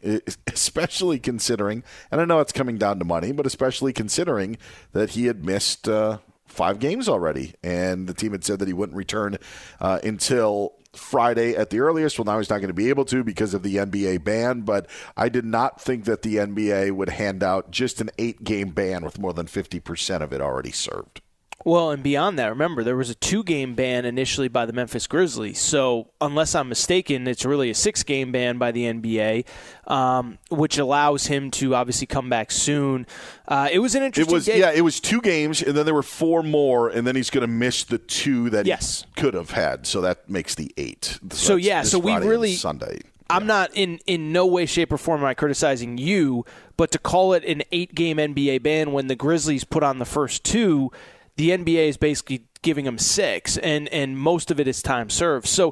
[0.48, 4.58] especially considering, and I know it's coming down to money, but especially considering
[4.92, 8.74] that he had missed uh, five games already, and the team had said that he
[8.74, 9.38] wouldn't return
[9.80, 10.74] uh, until.
[10.92, 12.18] Friday at the earliest.
[12.18, 14.88] Well, now he's not going to be able to because of the NBA ban, but
[15.16, 19.06] I did not think that the NBA would hand out just an eight game ban
[19.06, 21.22] with more than 50% of it already served.
[21.66, 25.60] Well, and beyond that, remember there was a two-game ban initially by the Memphis Grizzlies.
[25.60, 29.46] So, unless I'm mistaken, it's really a six-game ban by the NBA,
[29.86, 33.06] um, which allows him to obviously come back soon.
[33.46, 34.32] Uh, it was an interesting.
[34.34, 34.60] It was game.
[34.62, 37.42] yeah, it was two games, and then there were four more, and then he's going
[37.42, 39.04] to miss the two that Yes.
[39.16, 39.86] he could have had.
[39.86, 41.20] So that makes the eight.
[41.34, 43.02] So, that's yeah, so we Friday really- Sunday.
[43.32, 46.46] I'm not in in no way, shape, or form am I criticizing you,
[46.78, 50.06] but to call it an eight game NBA ban when the Grizzlies put on the
[50.06, 50.92] first two,
[51.40, 55.48] the NBA is basically giving him six, and and most of it is time served.
[55.48, 55.70] So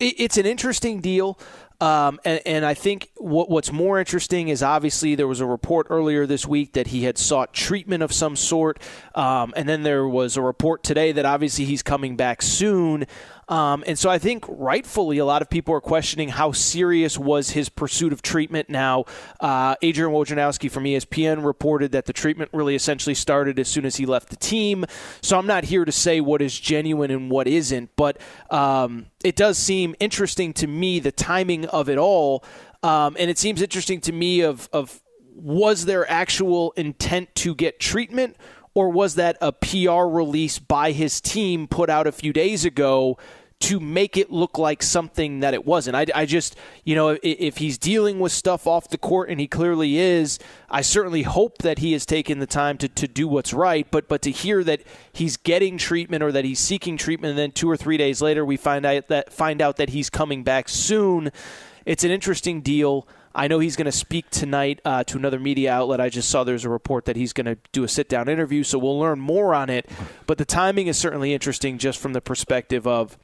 [0.00, 1.38] it, it's an interesting deal.
[1.78, 5.86] Um, and, and I think what, what's more interesting is obviously there was a report
[5.90, 8.80] earlier this week that he had sought treatment of some sort.
[9.14, 13.04] Um, and then there was a report today that obviously he's coming back soon.
[13.48, 17.50] Um, and so I think rightfully a lot of people are questioning how serious was
[17.50, 18.68] his pursuit of treatment.
[18.68, 19.04] Now,
[19.40, 23.96] uh, Adrian Wojnarowski from ESPN reported that the treatment really essentially started as soon as
[23.96, 24.84] he left the team.
[25.22, 28.20] So I'm not here to say what is genuine and what isn't, but
[28.50, 32.44] um, it does seem interesting to me the timing of it all,
[32.82, 35.00] um, and it seems interesting to me of of
[35.36, 38.36] was there actual intent to get treatment
[38.76, 43.16] or was that a PR release by his team put out a few days ago
[43.58, 45.96] to make it look like something that it wasn't?
[45.96, 49.40] I, I just, you know, if, if he's dealing with stuff off the court and
[49.40, 53.26] he clearly is, I certainly hope that he has taken the time to, to do
[53.26, 53.90] what's right.
[53.90, 57.52] But but to hear that he's getting treatment or that he's seeking treatment, and then
[57.52, 60.68] two or three days later we find out that find out that he's coming back
[60.68, 61.32] soon,
[61.86, 63.08] it's an interesting deal.
[63.36, 66.00] I know he's going to speak tonight uh, to another media outlet.
[66.00, 68.62] I just saw there's a report that he's going to do a sit down interview,
[68.62, 69.90] so we'll learn more on it.
[70.26, 73.18] But the timing is certainly interesting just from the perspective of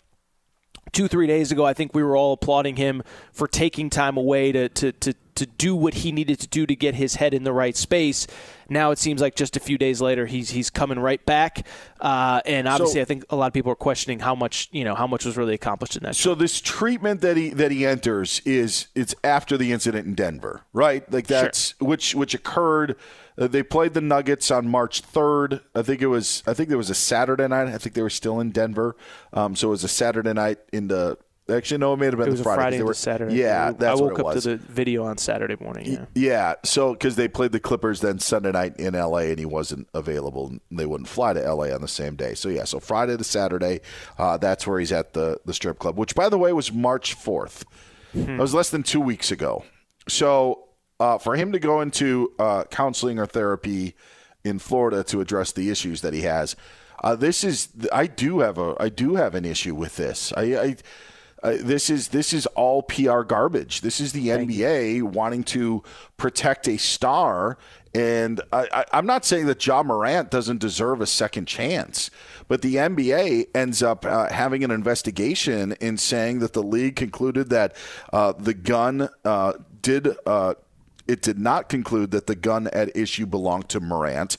[0.92, 3.02] two, three days ago, I think we were all applauding him
[3.32, 6.76] for taking time away to, to, to, to do what he needed to do to
[6.76, 8.26] get his head in the right space.
[8.68, 11.66] Now it seems like just a few days later, he's he's coming right back,
[12.00, 14.84] uh, and obviously, So- I think a lot of people are questioning how much you
[14.84, 16.16] know how much was really accomplished in that.
[16.16, 20.62] So this treatment that he that he enters is it's after the incident in Denver,
[20.72, 21.10] right?
[21.12, 22.96] Like that's which which occurred.
[23.38, 25.60] Uh, they played the Nuggets on March third.
[25.74, 26.42] I think it was.
[26.46, 27.68] I think there was a Saturday night.
[27.68, 28.94] I think they were still in Denver.
[29.32, 31.16] Um, so it was a Saturday night in the.
[31.52, 32.60] Actually, no, it may have been It was the Friday.
[32.62, 33.34] Friday they were- Saturday.
[33.36, 35.86] Yeah, I woke up to the video on Saturday morning.
[35.92, 36.04] Yeah.
[36.14, 39.88] Yeah, so because they played the Clippers then Sunday night in LA and he wasn't
[39.94, 42.34] available, and they wouldn't fly to LA on the same day.
[42.34, 43.80] So yeah, so Friday to Saturday,
[44.18, 47.14] uh, that's where he's at the the strip club, which by the way was March
[47.14, 47.64] fourth.
[48.14, 49.64] That was less than two weeks ago.
[50.08, 50.68] So
[51.00, 53.94] uh, for him to go into uh, counseling or therapy
[54.44, 56.54] in Florida to address the issues that he has,
[57.02, 60.32] uh, this is I do have a I do have an issue with this.
[60.36, 60.42] I.
[60.42, 60.76] I
[61.42, 63.80] uh, this is this is all PR garbage.
[63.80, 65.82] This is the NBA wanting to
[66.16, 67.58] protect a star,
[67.94, 72.10] and I, I, I'm not saying that Ja Morant doesn't deserve a second chance,
[72.48, 77.50] but the NBA ends up uh, having an investigation in saying that the league concluded
[77.50, 77.74] that
[78.12, 80.16] uh, the gun uh, did.
[80.26, 80.54] Uh,
[81.08, 84.36] it did not conclude that the gun at issue belonged to Morant,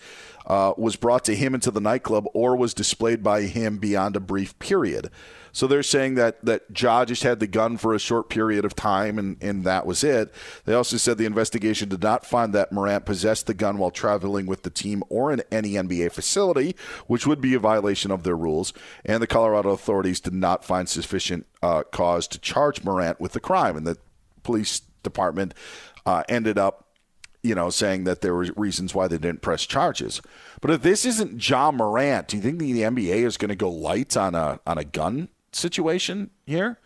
[0.47, 4.21] uh, was brought to him into the nightclub, or was displayed by him beyond a
[4.21, 5.11] brief period.
[5.53, 8.75] So they're saying that that Ja just had the gun for a short period of
[8.75, 10.33] time, and, and that was it.
[10.65, 14.47] They also said the investigation did not find that Morant possessed the gun while traveling
[14.47, 16.75] with the team or in any NBA facility,
[17.05, 18.73] which would be a violation of their rules.
[19.05, 23.39] And the Colorado authorities did not find sufficient uh, cause to charge Morant with the
[23.39, 23.97] crime, and the
[24.41, 25.53] police department
[26.05, 26.79] uh, ended up
[27.43, 30.21] you know, saying that there were reasons why they didn't press charges.
[30.61, 33.69] But if this isn't Ja Morant, do you think the NBA is going to go
[33.69, 36.79] light on a on a gun situation here,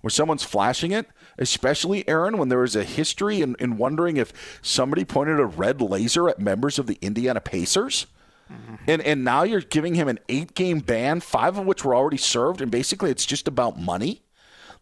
[0.00, 1.06] where someone's flashing it?
[1.38, 5.80] Especially Aaron, when there is a history in, in wondering if somebody pointed a red
[5.80, 8.06] laser at members of the Indiana Pacers.
[8.52, 8.74] Mm-hmm.
[8.86, 12.16] And and now you're giving him an eight game ban, five of which were already
[12.18, 14.22] served, and basically it's just about money.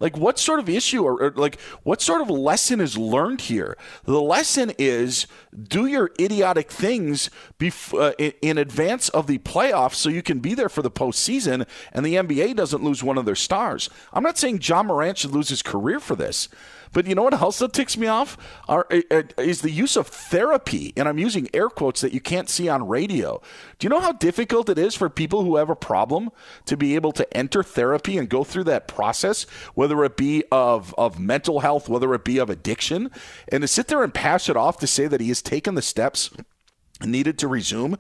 [0.01, 3.77] Like, what sort of issue or, or, like what sort of lesson is learned here?
[4.05, 5.27] The lesson is
[5.63, 10.41] do your idiotic things bef- uh, in, in advance of the playoffs so you can
[10.41, 13.91] be there for the postseason and the NBA doesn't lose one of their stars.
[14.13, 16.49] I'm not saying Ja Morant should lose his career for this.
[16.93, 18.37] But you know what else that ticks me off
[18.69, 22.49] Are, uh, is the use of therapy, and I'm using air quotes that you can't
[22.49, 23.41] see on radio.
[23.79, 26.31] Do you know how difficult it is for people who have a problem
[26.67, 30.95] to be able to enter therapy and go through that process, whether it be of
[30.99, 33.11] of mental health, whether it be of addiction,
[33.49, 35.83] and to sit there and pass it off to say that he has taken the
[35.83, 36.31] steps
[37.03, 37.97] needed to resume?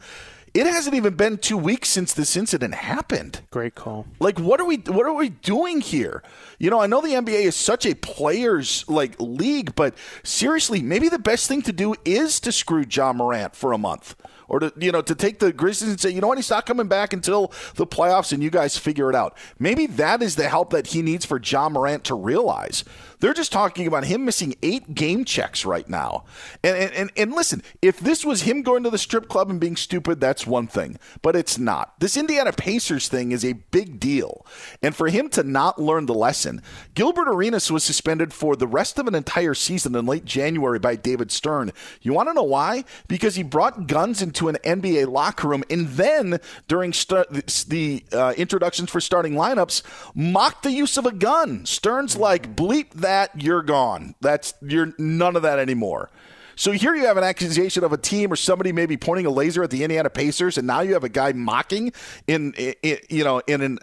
[0.53, 3.43] It hasn't even been two weeks since this incident happened.
[3.51, 4.07] Great call.
[4.19, 4.79] Like, what are we?
[4.79, 6.25] What are we doing here?
[6.59, 9.95] You know, I know the NBA is such a players like league, but
[10.25, 14.17] seriously, maybe the best thing to do is to screw Ja Morant for a month
[14.51, 16.67] or to you know to take the Grizzlies and say, you know what, he's not
[16.67, 19.39] coming back until the playoffs, and you guys figure it out.
[19.59, 22.85] Maybe that is the help that he needs for Ja Morant to realize.
[23.21, 26.25] They're just talking about him missing eight game checks right now.
[26.65, 29.77] And, and, and, listen, if this was him going to the strip club and being
[29.77, 30.99] stupid, that's one thing.
[31.23, 31.99] But it's not.
[32.01, 34.47] This Indiana Pacers thing is a big deal.
[34.83, 36.63] And for him to not learn the lesson,
[36.95, 40.97] Gilbert Arenas was suspended for the rest of an entire season in late January by
[40.97, 41.73] David Stern.
[42.01, 42.85] You want to know why?
[43.07, 48.33] Because he brought guns into an NBA locker room and then during st- the uh,
[48.37, 49.83] introductions for starting lineups,
[50.15, 51.67] mocked the use of a gun.
[51.67, 54.15] Stern's like, bleep that that, you're gone.
[54.21, 56.11] That's you're none of that anymore.
[56.55, 59.63] So here you have an accusation of a team or somebody maybe pointing a laser
[59.63, 61.93] at the Indiana Pacers, and now you have a guy mocking
[62.27, 63.79] in, in you know in an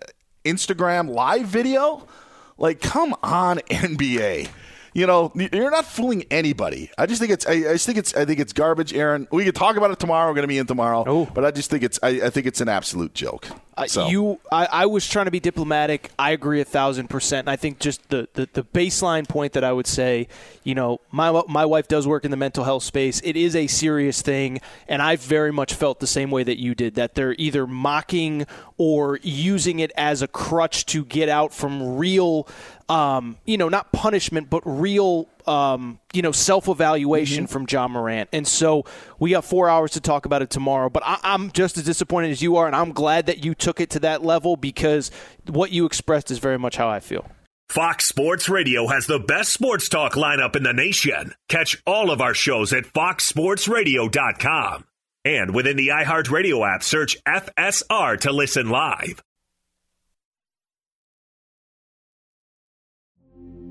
[0.45, 2.07] Instagram live video.
[2.57, 4.49] Like, come on, NBA
[4.97, 6.89] you know, you're not fooling anybody.
[6.97, 9.27] I just think it's, I, I, just think it's, I think it's garbage, Aaron.
[9.31, 10.27] We could talk about it tomorrow.
[10.27, 11.25] We're going to be in tomorrow, oh.
[11.35, 13.47] but I just think it's, I, I think it's an absolute joke.
[13.85, 14.07] So.
[14.07, 16.09] you, I, I, was trying to be diplomatic.
[16.17, 17.47] I agree a thousand percent.
[17.47, 20.27] I think just the, the, the baseline point that I would say,
[20.63, 23.21] you know, my my wife does work in the mental health space.
[23.23, 26.73] It is a serious thing, and I very much felt the same way that you
[26.73, 26.95] did.
[26.95, 32.47] That they're either mocking or using it as a crutch to get out from real
[32.89, 37.51] um, you know, not punishment, but real, um, you know, self evaluation mm-hmm.
[37.51, 38.29] from Ja Morant.
[38.31, 38.85] And so
[39.19, 40.89] we got four hours to talk about it tomorrow.
[40.89, 43.81] But I, I'm just as disappointed as you are, and I'm glad that you took
[43.81, 45.11] it to that level because
[45.47, 47.29] what you expressed is very much how I feel.
[47.69, 51.33] Fox Sports Radio has the best sports talk lineup in the nation.
[51.49, 54.85] Catch all of our shows at foxsportsradio.com.
[55.25, 59.21] And within the iHeartRadio app, search FSR to listen live.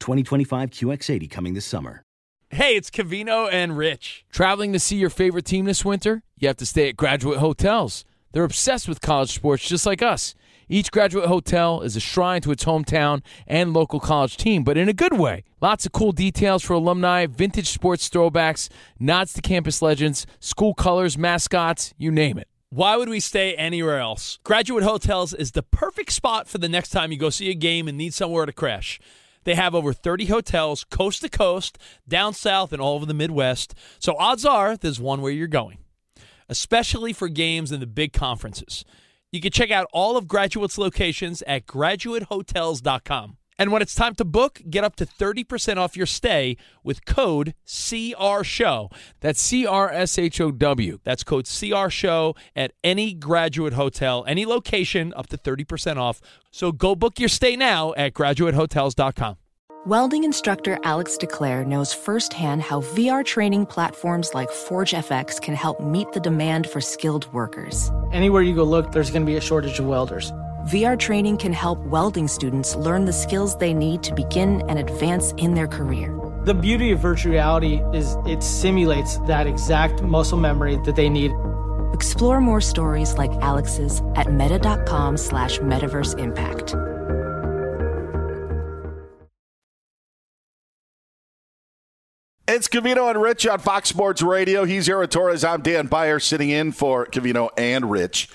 [0.00, 2.02] 2025 QX80 coming this summer.
[2.50, 4.24] Hey, it's Covino and Rich.
[4.32, 6.24] Traveling to see your favorite team this winter?
[6.36, 8.04] You have to stay at Graduate Hotels.
[8.32, 10.34] They're obsessed with college sports just like us.
[10.68, 14.88] Each graduate hotel is a shrine to its hometown and local college team, but in
[14.88, 15.42] a good way.
[15.60, 18.68] Lots of cool details for alumni, vintage sports throwbacks,
[19.00, 22.46] nods to campus legends, school colors, mascots, you name it.
[22.68, 24.38] Why would we stay anywhere else?
[24.44, 27.88] Graduate Hotels is the perfect spot for the next time you go see a game
[27.88, 29.00] and need somewhere to crash.
[29.44, 33.74] They have over 30 hotels coast to coast, down south, and all over the Midwest.
[33.98, 35.78] So odds are there's one where you're going,
[36.48, 38.84] especially for games in the big conferences.
[39.32, 43.36] You can check out all of Graduate's locations at graduatehotels.com.
[43.60, 47.52] And when it's time to book, get up to 30% off your stay with code
[47.66, 48.90] CRSHOW.
[49.20, 50.98] That's C R S H O W.
[51.04, 56.22] That's code CRSHOW at any graduate hotel, any location, up to 30% off.
[56.50, 59.36] So go book your stay now at graduatehotels.com.
[59.84, 66.10] Welding instructor Alex DeClaire knows firsthand how VR training platforms like ForgeFX can help meet
[66.12, 67.90] the demand for skilled workers.
[68.10, 70.32] Anywhere you go look, there's going to be a shortage of welders.
[70.70, 75.32] VR training can help welding students learn the skills they need to begin and advance
[75.32, 76.16] in their career.
[76.44, 81.32] The beauty of virtual reality is it simulates that exact muscle memory that they need.
[81.92, 86.76] Explore more stories like Alex's at meta.com slash metaverse impact.
[92.46, 94.64] It's Covino and Rich on Fox Sports Radio.
[94.64, 95.42] He's Aaron Torres.
[95.42, 98.28] I'm Dan Beyer sitting in for Covino and Rich.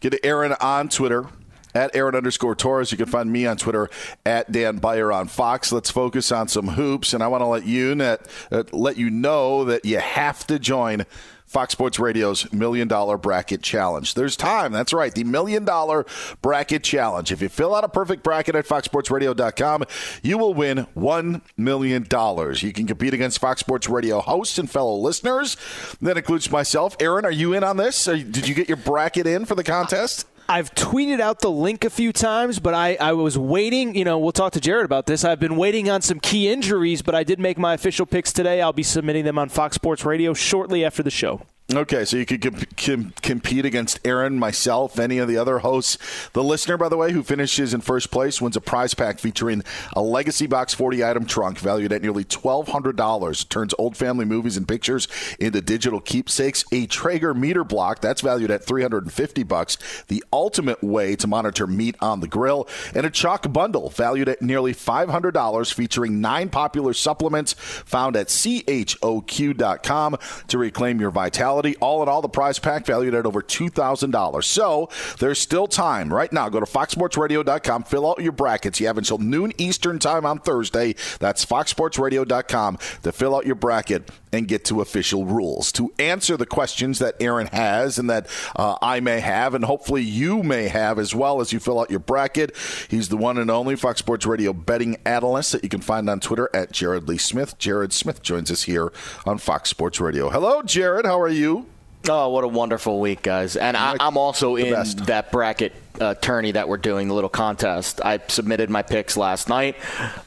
[0.00, 1.26] Get Aaron on Twitter
[1.74, 2.92] at Aaron underscore Torres.
[2.92, 3.88] You can find me on Twitter
[4.24, 5.72] at Dan Beyer on Fox.
[5.72, 9.10] Let's focus on some hoops, and I want to let you net, uh, let you
[9.10, 11.06] know that you have to join
[11.52, 14.14] Fox Sports Radio's Million Dollar Bracket Challenge.
[14.14, 14.72] There's time.
[14.72, 15.14] That's right.
[15.14, 16.06] The Million Dollar
[16.40, 17.30] Bracket Challenge.
[17.30, 19.84] If you fill out a perfect bracket at foxsportsradio.com,
[20.22, 22.04] you will win $1 million.
[22.04, 25.58] You can compete against Fox Sports Radio hosts and fellow listeners.
[26.00, 26.96] That includes myself.
[26.98, 28.02] Aaron, are you in on this?
[28.02, 30.26] Did you get your bracket in for the contest?
[30.48, 33.94] I've tweeted out the link a few times, but I, I was waiting.
[33.94, 35.24] You know, we'll talk to Jared about this.
[35.24, 38.60] I've been waiting on some key injuries, but I did make my official picks today.
[38.60, 41.42] I'll be submitting them on Fox Sports Radio shortly after the show.
[41.74, 45.96] Okay, so you could comp- com- compete against Aaron, myself, any of the other hosts.
[46.34, 49.62] The listener, by the way, who finishes in first place wins a prize pack featuring
[49.94, 53.48] a Legacy Box 40 item trunk valued at nearly $1,200.
[53.48, 55.08] Turns old family movies and pictures
[55.38, 56.62] into digital keepsakes.
[56.72, 59.78] A Traeger Meater Block that's valued at 350 bucks.
[60.08, 64.42] The ultimate way to monitor meat on the grill, and a Choq bundle valued at
[64.42, 70.18] nearly $500, featuring nine popular supplements found at choq.com
[70.48, 71.61] to reclaim your vitality.
[71.80, 74.44] All in all, the prize pack valued at over $2,000.
[74.44, 74.88] So
[75.18, 76.48] there's still time right now.
[76.48, 78.80] Go to foxsportsradio.com, fill out your brackets.
[78.80, 80.94] You have until noon Eastern time on Thursday.
[81.18, 85.70] That's foxsportsradio.com to fill out your bracket and get to official rules.
[85.72, 88.26] To answer the questions that Aaron has and that
[88.56, 91.90] uh, I may have, and hopefully you may have as well as you fill out
[91.90, 92.56] your bracket,
[92.88, 96.20] he's the one and only Fox Sports Radio betting analyst that you can find on
[96.20, 97.58] Twitter at Jared Lee Smith.
[97.58, 98.92] Jared Smith joins us here
[99.26, 100.30] on Fox Sports Radio.
[100.30, 101.06] Hello, Jared.
[101.06, 101.71] How are you?
[102.08, 103.56] Oh, what a wonderful week, guys!
[103.56, 105.06] And I, am also in best.
[105.06, 108.00] that bracket uh, tourney that we're doing, the little contest.
[108.04, 109.76] I submitted my picks last night.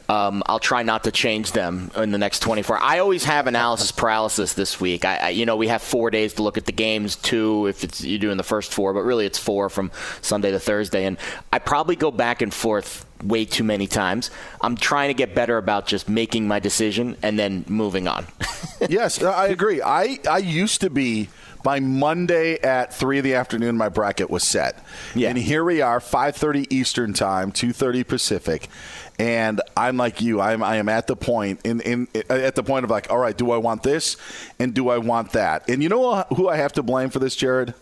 [0.08, 2.78] Um, I'll try not to change them in the next 24.
[2.78, 5.04] I always have analysis paralysis this week.
[5.04, 7.84] I, I, you know, we have four days to look at the games, two if
[7.84, 11.18] it's you're doing the first four, but really it's four from Sunday to Thursday, and
[11.52, 14.32] I probably go back and forth way too many times.
[14.62, 18.28] I'm trying to get better about just making my decision and then moving on.
[18.90, 19.82] yes, I agree.
[19.82, 21.28] I I used to be
[21.66, 24.86] by Monday at three in the afternoon, my bracket was set.
[25.16, 25.30] Yeah.
[25.30, 28.70] And here we are, 5:30 Eastern time, 2:30 Pacific,
[29.18, 30.40] and I'm like you.
[30.40, 33.36] I'm I am at the point in, in at the point of like, all right,
[33.36, 34.16] do I want this
[34.60, 35.68] and do I want that?
[35.68, 37.74] And you know who I have to blame for this, Jared?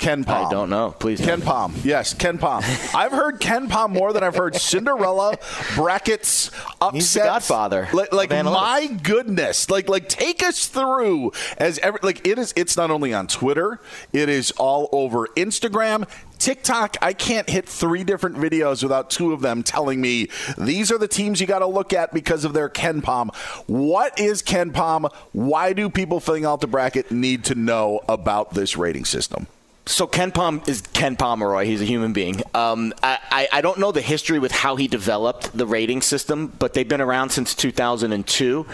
[0.00, 0.46] KenPom.
[0.46, 0.94] I don't know.
[0.98, 1.20] Please.
[1.20, 1.84] KenPom.
[1.84, 2.94] Yes, KenPom.
[2.94, 5.38] I've heard KenPom more than I've heard Cinderella
[5.76, 6.94] brackets upsets.
[6.94, 7.88] He's the Godfather.
[7.92, 9.68] Like, like my goodness.
[9.68, 11.98] Like like take us through as ever.
[12.02, 12.54] Like it is.
[12.56, 13.78] It's not only on Twitter.
[14.12, 16.08] It is all over Instagram.
[16.38, 20.96] TikTok, I can't hit three different videos without two of them telling me these are
[20.96, 23.34] the teams you got to look at because of their KenPom.
[23.66, 25.12] What is KenPom?
[25.32, 29.48] Why do people filling out the bracket need to know about this rating system?
[29.90, 31.64] So KenPom is Ken Pomeroy.
[31.64, 32.42] He's a human being.
[32.54, 36.74] Um, I, I don't know the history with how he developed the rating system, but
[36.74, 38.66] they've been around since 2002,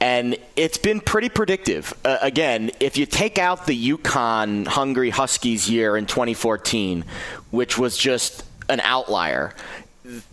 [0.00, 1.94] and it's been pretty predictive.
[2.04, 7.04] Uh, again, if you take out the UConn Hungry Huskies year in 2014,
[7.52, 9.54] which was just an outlier,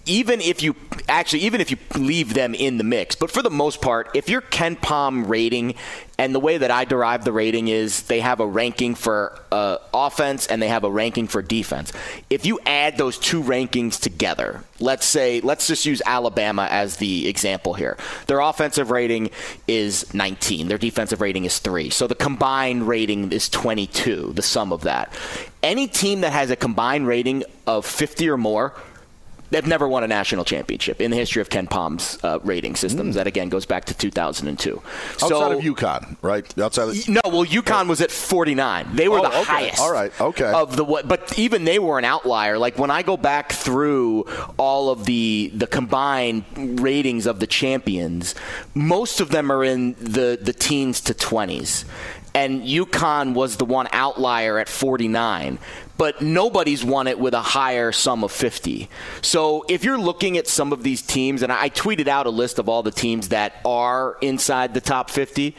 [0.05, 0.75] even if you
[1.07, 4.29] actually even if you leave them in the mix but for the most part if
[4.29, 5.75] your KenPom rating
[6.17, 9.77] and the way that i derive the rating is they have a ranking for uh,
[9.93, 11.91] offense and they have a ranking for defense.
[12.29, 17.27] If you add those two rankings together let's say let's just use alabama as the
[17.27, 17.97] example here.
[18.27, 19.29] Their offensive rating
[19.67, 24.71] is 19 their defensive rating is 3 so the combined rating is 22 the sum
[24.71, 25.13] of that.
[25.63, 28.73] Any team that has a combined rating of 50 or more
[29.51, 33.13] They've never won a national championship in the history of KenPom's uh, rating systems.
[33.13, 33.17] Mm.
[33.17, 34.81] That again goes back to 2002.
[35.11, 36.57] Outside so, of UConn, right?
[36.57, 38.95] Outside of no, well, UConn was at 49.
[38.95, 39.43] They were oh, the okay.
[39.43, 39.79] highest.
[39.79, 40.51] All right, okay.
[40.51, 42.57] Of the what, but even they were an outlier.
[42.57, 44.23] Like when I go back through
[44.57, 48.35] all of the the combined ratings of the champions,
[48.73, 51.85] most of them are in the the teens to 20s
[52.33, 55.59] and UConn was the one outlier at 49
[56.01, 58.89] but nobody's won it with a higher sum of 50.
[59.21, 62.57] So if you're looking at some of these teams, and I tweeted out a list
[62.57, 65.55] of all the teams that are inside the top 50,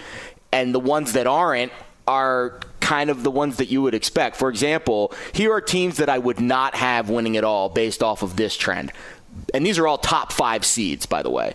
[0.51, 1.71] and the ones that aren't
[2.09, 4.35] are kind of the ones that you would expect.
[4.35, 8.25] For example, here are teams that I would not have winning at all based off
[8.25, 8.91] of this trend.
[9.55, 11.55] And these are all top five seeds, by the way.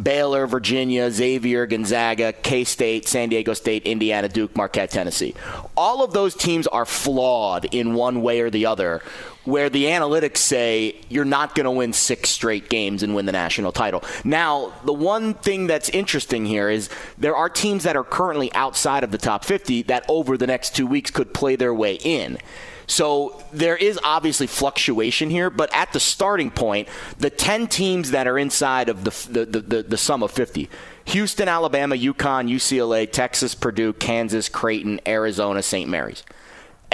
[0.00, 5.34] Baylor, Virginia, Xavier, Gonzaga, K State, San Diego State, Indiana, Duke, Marquette, Tennessee.
[5.76, 9.02] All of those teams are flawed in one way or the other,
[9.44, 13.32] where the analytics say you're not going to win six straight games and win the
[13.32, 14.02] national title.
[14.24, 19.04] Now, the one thing that's interesting here is there are teams that are currently outside
[19.04, 22.38] of the top 50 that over the next two weeks could play their way in.
[22.86, 28.26] So there is obviously fluctuation here, but at the starting point, the 10 teams that
[28.26, 30.68] are inside of the, the, the, the sum of 50
[31.06, 35.88] Houston, Alabama, UConn, UCLA, Texas, Purdue, Kansas, Creighton, Arizona, St.
[35.88, 36.22] Mary's.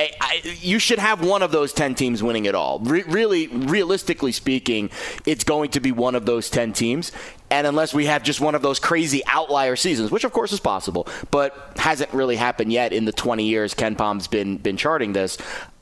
[0.01, 2.79] I, I, you should have one of those 10 teams winning it all.
[2.81, 4.91] Re- really, realistically speaking,
[5.27, 7.13] it's going to be one of those 10 teams.
[7.51, 10.61] And unless we have just one of those crazy outlier seasons, which of course is
[10.61, 15.37] possible, but hasn't really happened yet in the 20 years KenPom's been been charting this,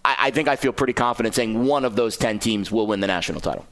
[0.08, 3.00] I, I think I feel pretty confident saying one of those 10 teams will win
[3.00, 3.66] the national title.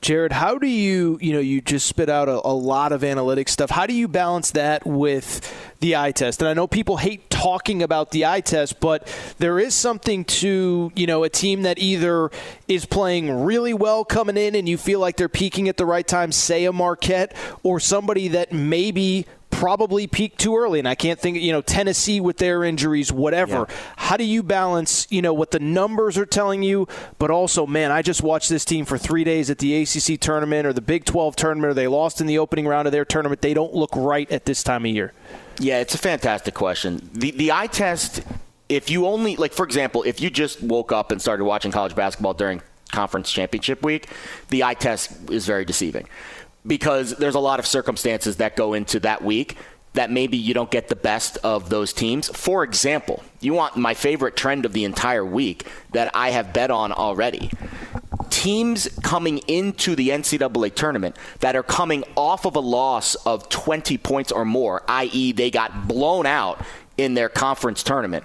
[0.00, 3.48] Jared, how do you, you know, you just spit out a, a, lot of analytics
[3.48, 3.70] stuff.
[3.70, 5.40] How do you balance that with
[5.80, 6.42] the eye test?
[6.42, 9.08] And I know people hate talking about the eye test, but
[9.38, 12.30] there is something to, you know, a team that either
[12.68, 16.06] is playing really well coming in and you feel like they're peaking at the right
[16.06, 19.26] time, say a Marquette, or somebody that maybe
[19.64, 20.78] probably peaked too early.
[20.78, 23.64] And I can't think, you know, Tennessee with their injuries, whatever.
[23.66, 23.76] Yeah.
[23.96, 26.86] How do you balance, you know, what the numbers are telling you,
[27.18, 30.66] but also, man, I just watched this team for three days at the ACC tournament
[30.66, 33.40] or the Big 12 tournament, or they lost in the opening round of their tournament.
[33.40, 35.14] They don't look right at this time of year.
[35.58, 37.08] Yeah, it's a fantastic question.
[37.14, 38.20] The the eye test,
[38.68, 41.94] if you only like, for example, if you just woke up and started watching college
[41.94, 42.60] basketball during
[42.92, 44.10] conference championship week,
[44.50, 46.06] the eye test is very deceiving
[46.66, 49.56] because there's a lot of circumstances that go into that week
[49.94, 52.28] that maybe you don't get the best of those teams.
[52.28, 56.70] For example, you want my favorite trend of the entire week that I have bet
[56.70, 57.50] on already.
[58.28, 63.96] Teams coming into the NCAA tournament that are coming off of a loss of 20
[63.98, 66.60] points or more, i.e., they got blown out
[66.98, 68.24] in their conference tournament.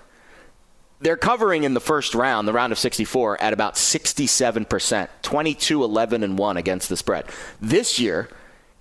[1.02, 6.24] They're covering in the first round, the round of 64, at about 67%, 22, 11,
[6.24, 7.26] and 1 against the spread.
[7.62, 8.30] This year,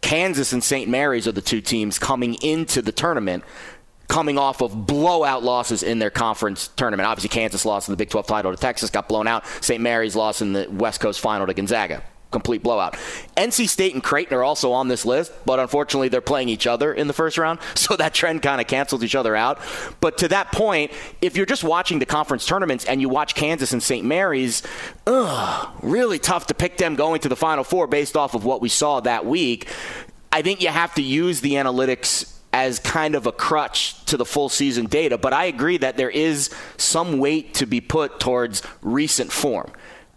[0.01, 0.89] Kansas and St.
[0.89, 3.45] Mary's are the two teams coming into the tournament
[4.09, 7.07] coming off of blowout losses in their conference tournament.
[7.07, 9.45] Obviously, Kansas lost in the Big 12 title to Texas, got blown out.
[9.61, 9.83] St.
[9.83, 12.95] Mary's lost in the West Coast final to Gonzaga complete blowout.
[13.37, 16.93] NC State and Creighton are also on this list, but unfortunately they're playing each other
[16.93, 19.59] in the first round, so that trend kind of cancels each other out.
[20.01, 23.73] But to that point, if you're just watching the conference tournaments and you watch Kansas
[23.73, 24.05] and St.
[24.05, 24.63] Mary's,
[25.07, 28.61] ugh, really tough to pick them going to the Final Four based off of what
[28.61, 29.69] we saw that week.
[30.31, 34.25] I think you have to use the analytics as kind of a crutch to the
[34.25, 38.63] full season data, but I agree that there is some weight to be put towards
[38.83, 39.71] recent form.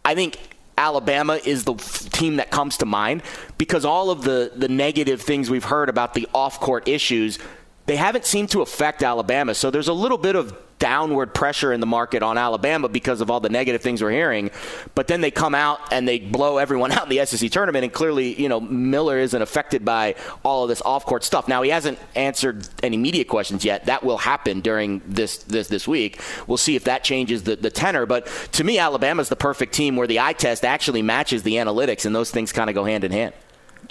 [0.03, 0.37] I think
[0.81, 1.75] Alabama is the
[2.11, 3.21] team that comes to mind
[3.59, 7.37] because all of the, the negative things we've heard about the off court issues,
[7.85, 9.53] they haven't seemed to affect Alabama.
[9.53, 13.29] So there's a little bit of downward pressure in the market on Alabama because of
[13.29, 14.49] all the negative things we're hearing.
[14.95, 17.93] But then they come out and they blow everyone out in the SEC tournament, and
[17.93, 21.47] clearly, you know, Miller isn't affected by all of this off-court stuff.
[21.47, 23.85] Now he hasn't answered any media questions yet.
[23.85, 26.19] That will happen during this this this week.
[26.47, 28.07] We'll see if that changes the, the tenor.
[28.07, 32.05] But to me, Alabama's the perfect team where the eye test actually matches the analytics,
[32.05, 33.33] and those things kind of go hand in hand.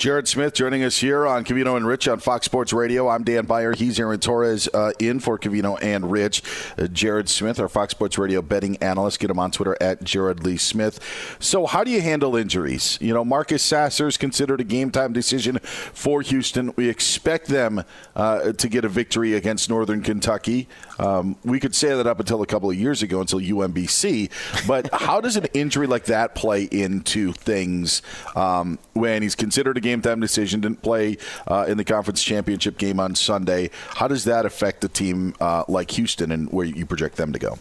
[0.01, 3.11] Jared Smith joining us here on Covino and Rich on Fox Sports Radio.
[3.11, 3.75] I'm Dan Beyer.
[3.75, 6.43] He's Aaron Torres uh, in for Covino and Rich.
[6.79, 9.21] Uh, Jared Smith, our Fox Sports Radio betting analyst.
[9.21, 11.01] Get him on Twitter at Jared Lee Smith.
[11.39, 12.97] So, how do you handle injuries?
[13.03, 16.73] You know, Marcus Sasser is considered a game time decision for Houston.
[16.77, 17.85] We expect them
[18.17, 20.67] uh, to get a victory against Northern Kentucky.
[20.99, 24.31] Um, we could say that up until a couple of years ago, until UMBC.
[24.67, 28.01] But how does an injury like that play into things
[28.35, 31.17] um, when he's considered a game game time decision, didn't play
[31.47, 33.71] uh, in the conference championship game on Sunday.
[33.91, 37.39] How does that affect a team uh, like Houston and where you project them to
[37.39, 37.59] go?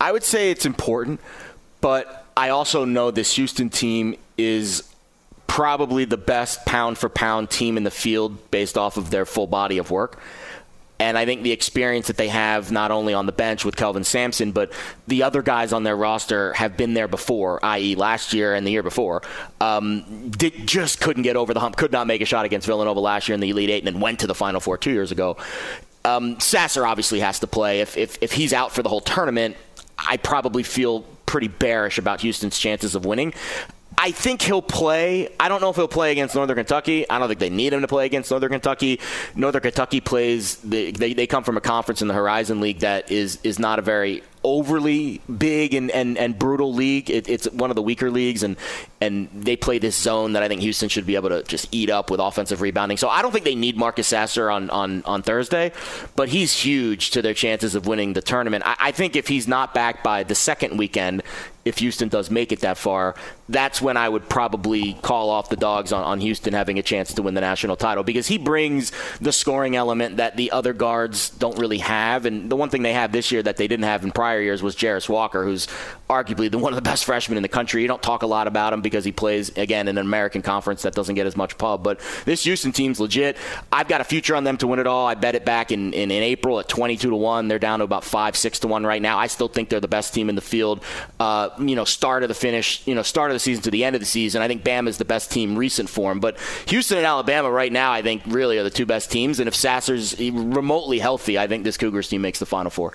[0.00, 1.20] I would say it's important,
[1.80, 4.88] but I also know this Houston team is
[5.46, 9.46] probably the best pound for pound team in the field based off of their full
[9.46, 10.18] body of work.
[11.02, 14.04] And I think the experience that they have, not only on the bench with Kelvin
[14.04, 14.72] Sampson, but
[15.08, 18.70] the other guys on their roster have been there before, i.e., last year and the
[18.70, 19.20] year before.
[19.60, 23.00] Um, did, just couldn't get over the hump, could not make a shot against Villanova
[23.00, 25.10] last year in the Elite Eight, and then went to the Final Four two years
[25.10, 25.36] ago.
[26.04, 27.80] Um, Sasser obviously has to play.
[27.80, 29.56] If, if, if he's out for the whole tournament,
[29.98, 33.34] I probably feel pretty bearish about Houston's chances of winning.
[34.02, 35.28] I think he'll play.
[35.38, 37.08] I don't know if he'll play against Northern Kentucky.
[37.08, 38.98] I don't think they need him to play against Northern Kentucky.
[39.36, 40.56] Northern Kentucky plays.
[40.56, 43.78] They, they, they come from a conference in the Horizon League that is is not
[43.78, 47.10] a very overly big and, and, and brutal league.
[47.10, 48.56] It, it's one of the weaker leagues, and
[49.02, 51.90] and they play this zone that I think Houston should be able to just eat
[51.90, 52.96] up with offensive rebounding.
[52.96, 55.72] So I don't think they need Marcus Sasser on, on, on Thursday,
[56.14, 58.62] but he's huge to their chances of winning the tournament.
[58.64, 61.24] I, I think if he's not back by the second weekend,
[61.64, 63.14] if Houston does make it that far,
[63.48, 67.14] that's when I would probably call off the dogs on, on Houston having a chance
[67.14, 68.90] to win the national title because he brings
[69.20, 72.26] the scoring element that the other guards don't really have.
[72.26, 74.62] And the one thing they have this year that they didn't have in prior years
[74.62, 75.66] was Jarace Walker, who's
[76.08, 77.82] arguably the, one of the best freshmen in the country.
[77.82, 80.82] You don't talk a lot about him because he plays, again, in an American conference
[80.82, 81.82] that doesn't get as much pub.
[81.82, 83.36] But this Houston team's legit.
[83.72, 85.06] I've got a future on them to win it all.
[85.06, 87.48] I bet it back in, in, in April at 22 to 1.
[87.48, 89.18] They're down to about 5, 6 to 1 right now.
[89.18, 90.84] I still think they're the best team in the field.
[91.18, 93.84] Uh, you know, start of the finish, you know, start of the season to the
[93.84, 94.42] end of the season.
[94.42, 96.20] I think Bama is the best team recent form.
[96.20, 99.40] But Houston and Alabama right now, I think, really are the two best teams.
[99.40, 102.94] And if Sasser's remotely healthy, I think this Cougars team makes the Final Four.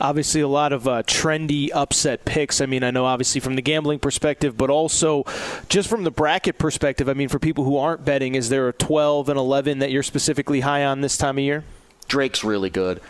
[0.00, 2.60] Obviously, a lot of uh, trendy upset picks.
[2.60, 5.24] I mean, I know obviously from the gambling perspective, but also
[5.68, 7.08] just from the bracket perspective.
[7.08, 10.02] I mean, for people who aren't betting, is there a 12 and 11 that you're
[10.02, 11.64] specifically high on this time of year?
[12.06, 13.00] Drake's really good.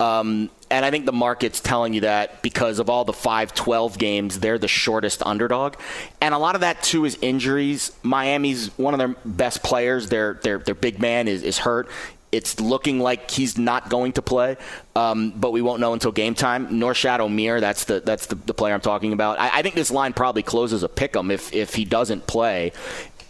[0.00, 3.98] Um, and I think the market's telling you that because of all the 5 12
[3.98, 5.74] games, they're the shortest underdog.
[6.20, 7.92] And a lot of that, too, is injuries.
[8.02, 10.08] Miami's one of their best players.
[10.08, 11.88] Their, their, their big man is, is hurt.
[12.32, 14.56] It's looking like he's not going to play,
[14.96, 16.68] um, but we won't know until game time.
[16.68, 19.38] Norchad Omier, that's the that's the, the player I'm talking about.
[19.38, 22.72] I, I think this line probably closes a pick 'em if if he doesn't play.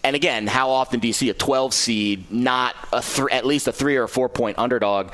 [0.04, 3.68] And again, how often do you see a 12 seed, not a th- at least
[3.68, 5.12] a three or a four point underdog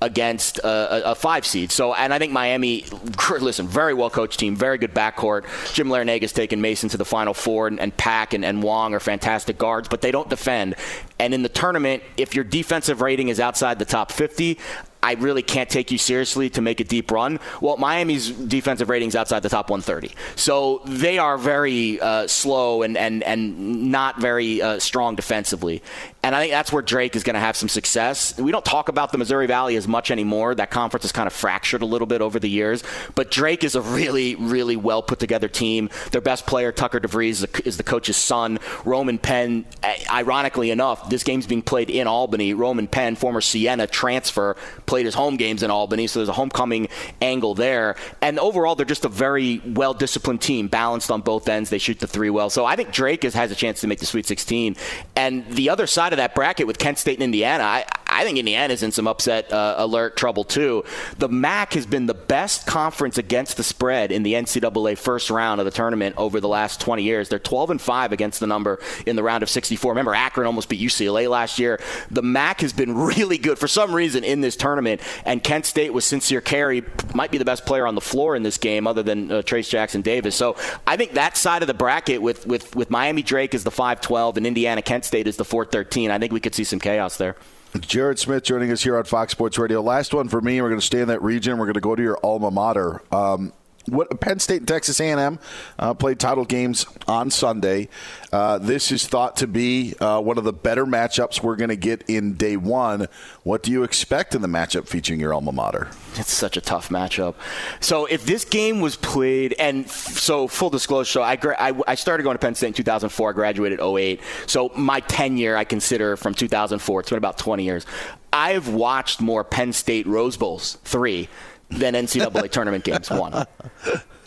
[0.00, 1.70] against a, a, five seed?
[1.70, 2.86] So, and I think Miami,
[3.28, 5.44] listen, very well coached team, very good backcourt.
[5.74, 9.00] Jim Larrañaga's taken Mason to the Final Four, and, and Pack and, and Wong are
[9.00, 10.74] fantastic guards, but they don't defend.
[11.18, 14.58] And in the tournament, if your defensive rating is outside the top 50,
[15.02, 17.40] I really can't take you seriously to make a deep run.
[17.60, 22.96] Well, Miami's defensive ratings outside the top 130, so they are very uh, slow and
[22.96, 25.82] and and not very uh, strong defensively.
[26.22, 28.36] And I think that's where Drake is going to have some success.
[28.38, 30.54] We don't talk about the Missouri Valley as much anymore.
[30.54, 32.82] That conference is kind of fractured a little bit over the years.
[33.14, 35.88] But Drake is a really, really well put together team.
[36.12, 38.58] Their best player, Tucker DeVries, is the coach's son.
[38.84, 39.64] Roman Penn,
[40.10, 42.52] ironically enough, this game's being played in Albany.
[42.52, 44.56] Roman Penn, former Siena transfer,
[44.90, 46.88] played his home games in Albany, so there's a homecoming
[47.22, 47.94] angle there.
[48.20, 51.70] And overall, they're just a very well disciplined team, balanced on both ends.
[51.70, 52.50] They shoot the three well.
[52.50, 54.74] So I think Drake has, has a chance to make the Sweet 16.
[55.14, 58.38] And the other side, of that bracket with Kent State and Indiana, I, I think
[58.38, 60.84] Indiana's in some upset uh, alert trouble too.
[61.18, 65.60] The MAC has been the best conference against the spread in the NCAA first round
[65.60, 67.28] of the tournament over the last 20 years.
[67.28, 69.92] They're 12 and 5 against the number in the round of 64.
[69.92, 71.80] Remember, Akron almost beat UCLA last year.
[72.10, 75.92] The MAC has been really good for some reason in this tournament, and Kent State
[75.92, 76.84] with Sincere Carry
[77.14, 79.68] might be the best player on the floor in this game, other than uh, Trayce
[79.68, 80.34] Jackson Davis.
[80.34, 80.56] So
[80.86, 84.36] I think that side of the bracket with with with Miami Drake is the 5-12
[84.36, 86.10] and Indiana Kent State is the 4-13.
[86.10, 87.36] I think we could see some chaos there.
[87.78, 89.80] Jared Smith joining us here on Fox Sports Radio.
[89.80, 90.60] Last one for me.
[90.60, 91.56] We're going to stay in that region.
[91.56, 93.00] We're going to go to your alma mater.
[93.12, 93.52] Um,
[93.90, 95.38] what Penn State and Texas A&M
[95.78, 97.88] uh, played title games on Sunday.
[98.32, 101.76] Uh, this is thought to be uh, one of the better matchups we're going to
[101.76, 103.08] get in day one.
[103.42, 105.88] What do you expect in the matchup featuring your alma mater?
[106.14, 107.34] It's such a tough matchup.
[107.80, 111.74] So if this game was played, and f- so full disclosure, so I, gra- I,
[111.86, 113.30] I, started going to Penn State in 2004.
[113.30, 114.20] I graduated 08.
[114.46, 117.00] So my tenure I consider from 2004.
[117.00, 117.86] It's been about 20 years.
[118.32, 121.28] I've watched more Penn State Rose Bowls three
[121.70, 123.46] than NCAA tournament games won.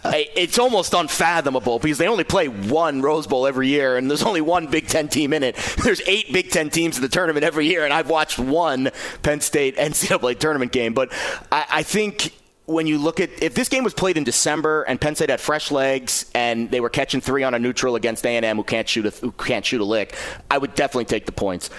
[0.06, 4.42] It's almost unfathomable because they only play one Rose Bowl every year, and there's only
[4.42, 5.56] one Big Ten team in it.
[5.84, 8.92] There's eight Big Ten teams in the tournament every year, and I've watched one
[9.22, 10.94] Penn State NCAA tournament game.
[10.94, 11.14] But
[11.52, 12.34] I, I think
[12.66, 15.42] when you look at if this game was played in December and Penn State had
[15.42, 19.06] fresh legs and they were catching three on a neutral against A&M who can't shoot
[19.06, 20.16] a, who can't shoot a lick,
[20.50, 21.70] I would definitely take the points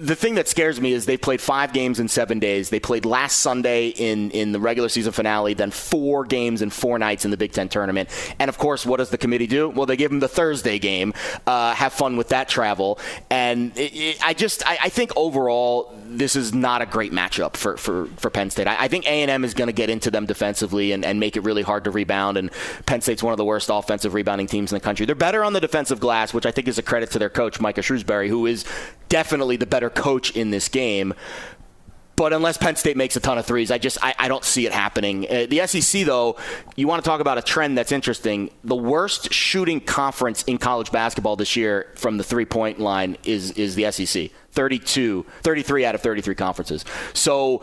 [0.00, 2.70] the thing that scares me is they played five games in seven days.
[2.70, 6.98] They played last Sunday in, in the regular season finale, then four games in four
[6.98, 8.08] nights in the Big Ten tournament.
[8.38, 9.68] And of course, what does the committee do?
[9.68, 11.12] Well, they give them the Thursday game.
[11.46, 12.98] Uh, have fun with that travel.
[13.28, 17.56] And it, it, I just I, I, think overall this is not a great matchup
[17.56, 18.66] for, for, for Penn State.
[18.66, 21.42] I, I think A&M is going to get into them defensively and, and make it
[21.42, 22.38] really hard to rebound.
[22.38, 22.50] And
[22.86, 25.04] Penn State's one of the worst offensive rebounding teams in the country.
[25.04, 27.60] They're better on the defensive glass, which I think is a credit to their coach
[27.60, 28.64] Micah Shrewsberry, who is
[29.10, 31.12] definitely the better coach in this game.
[32.16, 34.66] But unless Penn State makes a ton of threes, I just I, I don't see
[34.66, 35.24] it happening.
[35.24, 36.36] Uh, the SEC, though,
[36.76, 38.50] you want to talk about a trend that's interesting.
[38.62, 43.52] The worst shooting conference in college basketball this year from the three point line is
[43.52, 44.30] is the SEC.
[44.52, 46.84] 32, 33 out of 33 conferences.
[47.14, 47.62] So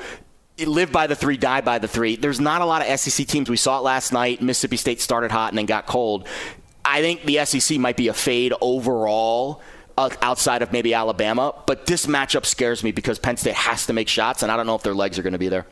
[0.58, 2.16] live by the three, die by the three.
[2.16, 3.52] There's not a lot of SEC teams.
[3.52, 4.42] We saw it last night.
[4.42, 6.28] Mississippi State started hot and then got cold.
[6.84, 9.62] I think the SEC might be a fade overall
[9.98, 11.56] Uh, outside of maybe Alabama.
[11.66, 14.68] But this matchup scares me because Penn State has to make shots, and I don't
[14.68, 15.66] know if their legs are going to be there.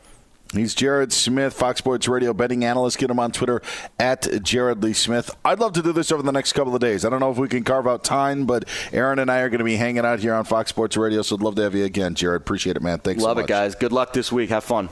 [0.52, 2.98] He's Jared Smith, Fox Sports Radio betting analyst.
[2.98, 3.62] Get him on Twitter
[3.98, 5.30] at Jared Lee Smith.
[5.44, 7.04] I'd love to do this over the next couple of days.
[7.04, 9.58] I don't know if we can carve out time, but Aaron and I are going
[9.58, 11.84] to be hanging out here on Fox Sports Radio, so I'd love to have you
[11.84, 12.42] again, Jared.
[12.42, 13.00] Appreciate it, man.
[13.00, 13.74] Thanks love so it, guys.
[13.74, 14.50] Good luck this week.
[14.50, 14.88] Have fun.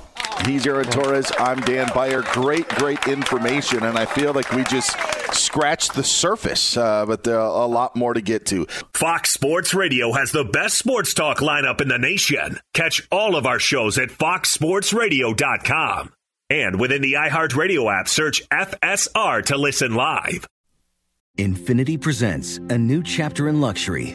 [0.47, 1.30] He's Aaron Torres.
[1.39, 2.22] I'm Dan Beyer.
[2.22, 4.95] Great, great information, and I feel like we just
[5.35, 8.66] scratched the surface, uh, but there are a lot more to get to.
[8.93, 12.59] Fox Sports Radio has the best sports talk lineup in the nation.
[12.74, 16.12] Catch all of our shows at foxsportsradio.com.
[16.51, 20.47] And within the iHeartRadio app, search FSR to listen live.
[21.39, 24.14] Infiniti presents a new chapter in luxury,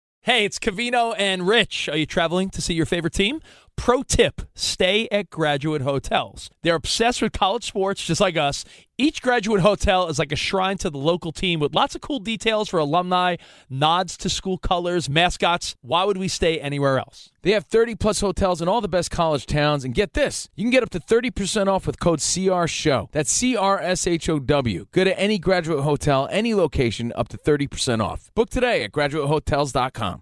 [0.23, 1.89] Hey, it's Covino and Rich.
[1.89, 3.41] Are you traveling to see your favorite team?
[3.75, 6.49] Pro tip stay at graduate hotels.
[6.61, 8.63] They're obsessed with college sports, just like us.
[8.97, 12.19] Each graduate hotel is like a shrine to the local team with lots of cool
[12.19, 13.37] details for alumni,
[13.69, 15.75] nods to school colors, mascots.
[15.81, 17.31] Why would we stay anywhere else?
[17.41, 19.83] They have 30 plus hotels in all the best college towns.
[19.83, 23.09] And get this you can get up to 30% off with code CRSHOW.
[23.11, 24.85] That's C R S H O W.
[24.91, 28.29] Go to any graduate hotel, any location, up to 30% off.
[28.35, 30.21] Book today at graduatehotels.com.